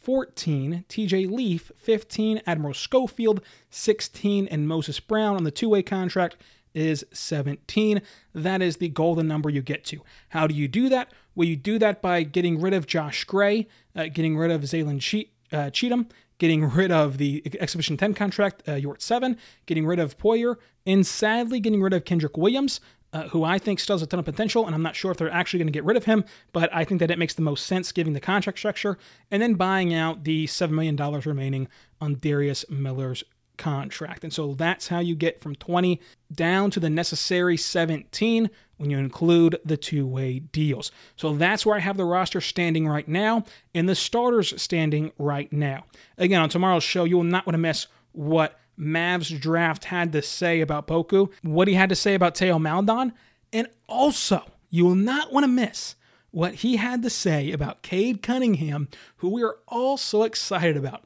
14, 0.05 0.85
TJ 0.87 1.31
Leaf, 1.31 1.73
15, 1.77 2.43
Admiral 2.47 2.75
Schofield, 2.75 3.41
16, 3.71 4.47
and 4.49 4.69
Moses 4.69 5.01
Brown 5.01 5.35
on 5.35 5.45
the 5.45 5.51
two 5.51 5.71
way 5.71 5.83
contract 5.83 6.37
is 6.75 7.07
17. 7.13 8.03
That 8.35 8.61
is 8.61 8.77
the 8.77 8.89
golden 8.89 9.27
number 9.27 9.49
you 9.49 9.63
get 9.63 9.85
to. 9.87 10.03
How 10.31 10.47
do 10.47 10.55
you 10.55 10.69
do 10.69 10.91
that? 10.91 11.11
Well, 11.35 11.49
you 11.49 11.57
do 11.57 11.79
that 11.79 12.03
by 12.03 12.23
getting 12.23 12.61
rid 12.61 12.75
of 12.75 12.87
Josh 12.87 13.25
Gray, 13.25 13.67
uh, 13.97 14.05
getting 14.13 14.37
rid 14.37 14.51
of 14.51 14.61
Zylan 14.63 15.01
che- 15.01 15.31
uh, 15.51 15.71
Cheatham, 15.71 16.09
getting 16.39 16.69
rid 16.71 16.91
of 16.91 17.17
the 17.17 17.43
Exhibition 17.59 17.97
10 17.97 18.13
contract, 18.13 18.63
uh, 18.69 18.73
Yurtseven, 18.73 19.39
getting 19.65 19.87
rid 19.87 19.99
of 19.99 20.19
Poirier, 20.19 20.59
and 20.85 21.07
sadly 21.07 21.61
getting 21.61 21.81
rid 21.81 21.95
of 21.95 22.05
Kenrich 22.05 22.37
Williams, 22.37 22.79
uh, 23.15 23.29
who 23.29 23.45
I 23.45 23.59
think 23.59 23.79
still 23.79 23.95
has 23.95 24.03
a 24.03 24.07
ton 24.07 24.19
of 24.19 24.27
potential, 24.27 24.67
and 24.67 24.75
I'm 24.75 24.83
not 24.83 24.97
sure 24.97 25.13
if 25.13 25.17
they're 25.17 25.31
actually 25.31 25.61
going 25.61 25.69
to 25.69 25.73
get 25.73 25.85
rid 25.85 25.97
of 25.97 26.05
him, 26.05 26.25
but 26.53 26.69
I 26.75 26.85
think 26.85 26.99
that 26.99 27.13
it 27.13 27.19
makes 27.19 27.33
the 27.33 27.43
most 27.43 27.65
sense 27.65 27.93
given 27.93 28.13
the 28.13 28.21
contract 28.21 28.59
structure, 28.59 28.99
and 29.31 29.41
then 29.41 29.55
buying 29.55 29.95
out 29.95 30.25
the 30.25 30.47
$7 30.47 30.71
million 30.71 30.97
remaining 30.97 31.69
on 32.01 32.17
Darius 32.17 32.65
Miller's 32.69 33.23
contract. 33.57 34.25
And 34.25 34.33
so 34.33 34.55
that's 34.55 34.89
how 34.89 34.99
you 34.99 35.15
get 35.15 35.41
from 35.41 35.55
20 35.55 36.01
down 36.33 36.73
to 36.73 36.81
the 36.81 36.91
necessary 36.91 37.57
17 37.57 38.51
when 38.79 38.91
you 38.91 38.99
include 38.99 39.61
the 39.65 39.77
two 39.77 40.07
way 40.09 40.41
deals. 40.41 40.91
So 41.15 41.35
that's 41.35 41.65
where 41.65 41.77
I 41.77 41.81
have 41.81 41.97
the 41.97 42.05
roster 42.05 42.41
standing 42.41 42.89
right 42.89 43.07
now 43.07 43.45
and 43.73 43.89
the 43.89 43.95
starters 43.95 44.61
standing 44.61 45.13
right 45.19 45.53
now. 45.53 45.85
Again, 46.19 46.43
on 46.43 46.49
tomorrow's 46.49 46.83
show, 46.83 47.05
you 47.05 47.17
will 47.17 47.23
not 47.23 47.47
want 47.47 47.55
to 47.55 47.59
miss 47.59 47.87
what 48.11 48.59
Mavs 48.79 49.39
draft 49.41 49.87
had 49.87 50.13
to 50.13 50.23
say 50.23 50.61
about 50.61 50.87
Poku, 50.87 51.31
what 51.43 51.69
he 51.69 51.75
had 51.75 51.89
to 51.89 51.95
say 51.95 52.15
about 52.15 52.35
Teo 52.35 52.59
Maledon, 52.59 53.13
and 53.53 53.69
also 53.89 54.45
you 54.71 54.85
will 54.85 54.95
not 54.95 55.33
want 55.33 55.45
to 55.45 55.49
miss 55.49 55.97
what 56.31 56.55
he 56.57 56.77
had 56.77 57.03
to 57.03 57.11
say 57.11 57.53
about 57.53 57.83
Cade 57.83 58.23
Cunningham, 58.23 58.89
who 59.19 59.29
we 59.29 59.43
are 59.43 59.59
all 59.69 59.97
so 59.97 60.25
excited 60.25 60.77
about. 60.77 61.05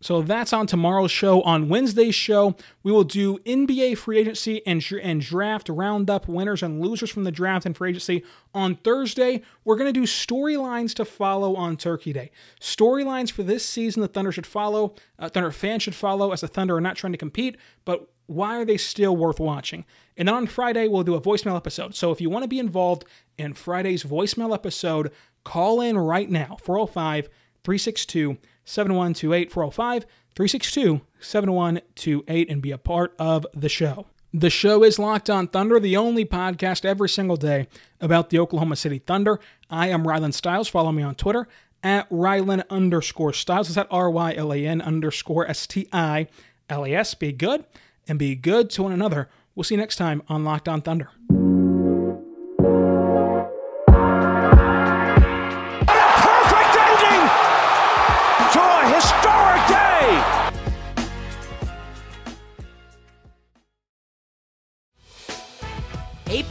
So 0.00 0.22
that's 0.22 0.52
on 0.52 0.66
tomorrow's 0.66 1.10
show. 1.10 1.42
On 1.42 1.68
Wednesday's 1.68 2.14
show, 2.14 2.54
we 2.82 2.92
will 2.92 3.04
do 3.04 3.38
NBA 3.38 3.98
free 3.98 4.18
agency 4.18 4.64
and, 4.66 4.84
and 5.02 5.20
draft 5.20 5.68
roundup 5.68 6.28
winners 6.28 6.62
and 6.62 6.80
losers 6.80 7.10
from 7.10 7.24
the 7.24 7.32
draft 7.32 7.66
and 7.66 7.76
free 7.76 7.90
agency. 7.90 8.24
On 8.54 8.76
Thursday, 8.76 9.42
we're 9.64 9.76
going 9.76 9.92
to 9.92 10.00
do 10.00 10.06
storylines 10.06 10.94
to 10.94 11.04
follow 11.04 11.56
on 11.56 11.76
Turkey 11.76 12.12
Day. 12.12 12.30
Storylines 12.60 13.32
for 13.32 13.42
this 13.42 13.64
season 13.64 14.02
the 14.02 14.08
Thunder 14.08 14.30
should 14.30 14.46
follow, 14.46 14.94
uh, 15.18 15.28
Thunder 15.28 15.50
fans 15.50 15.82
should 15.82 15.96
follow 15.96 16.32
as 16.32 16.42
the 16.42 16.48
Thunder 16.48 16.76
are 16.76 16.80
not 16.80 16.96
trying 16.96 17.12
to 17.12 17.18
compete, 17.18 17.56
but 17.84 18.08
why 18.26 18.56
are 18.60 18.64
they 18.64 18.76
still 18.76 19.16
worth 19.16 19.40
watching? 19.40 19.84
And 20.16 20.28
then 20.28 20.34
on 20.34 20.46
Friday, 20.46 20.86
we'll 20.86 21.02
do 21.02 21.14
a 21.14 21.20
voicemail 21.20 21.56
episode. 21.56 21.94
So 21.94 22.12
if 22.12 22.20
you 22.20 22.30
want 22.30 22.44
to 22.44 22.48
be 22.48 22.58
involved 22.58 23.04
in 23.38 23.54
Friday's 23.54 24.04
voicemail 24.04 24.54
episode, 24.54 25.10
call 25.44 25.80
in 25.80 25.96
right 25.96 26.30
now 26.30 26.58
405 26.62 27.28
362 27.64 28.36
7128 28.68 29.50
405 29.50 30.04
362 30.34 31.00
7128 31.20 32.50
and 32.50 32.62
be 32.62 32.70
a 32.70 32.78
part 32.78 33.14
of 33.18 33.46
the 33.54 33.68
show. 33.68 34.06
The 34.32 34.50
show 34.50 34.84
is 34.84 34.98
Locked 34.98 35.30
On 35.30 35.48
Thunder, 35.48 35.80
the 35.80 35.96
only 35.96 36.26
podcast 36.26 36.84
every 36.84 37.08
single 37.08 37.38
day 37.38 37.66
about 37.98 38.28
the 38.28 38.38
Oklahoma 38.38 38.76
City 38.76 38.98
Thunder. 38.98 39.40
I 39.70 39.88
am 39.88 40.04
Rylan 40.04 40.34
Stiles. 40.34 40.68
Follow 40.68 40.92
me 40.92 41.02
on 41.02 41.14
Twitter 41.14 41.48
at 41.82 42.08
Rylan 42.10 42.68
underscore 42.68 43.32
Stiles. 43.32 43.70
Is 43.70 43.78
at 43.78 43.88
R 43.90 44.10
Y 44.10 44.34
L 44.34 44.52
A 44.52 44.66
N 44.66 44.82
underscore 44.82 45.48
S 45.48 45.66
T 45.66 45.88
I 45.92 46.26
L 46.68 46.84
A 46.84 46.92
S. 46.92 47.14
Be 47.14 47.32
good 47.32 47.64
and 48.06 48.18
be 48.18 48.36
good 48.36 48.68
to 48.70 48.82
one 48.82 48.92
another. 48.92 49.30
We'll 49.54 49.64
see 49.64 49.76
you 49.76 49.80
next 49.80 49.96
time 49.96 50.22
on 50.28 50.44
Locked 50.44 50.68
On 50.68 50.82
Thunder. 50.82 51.08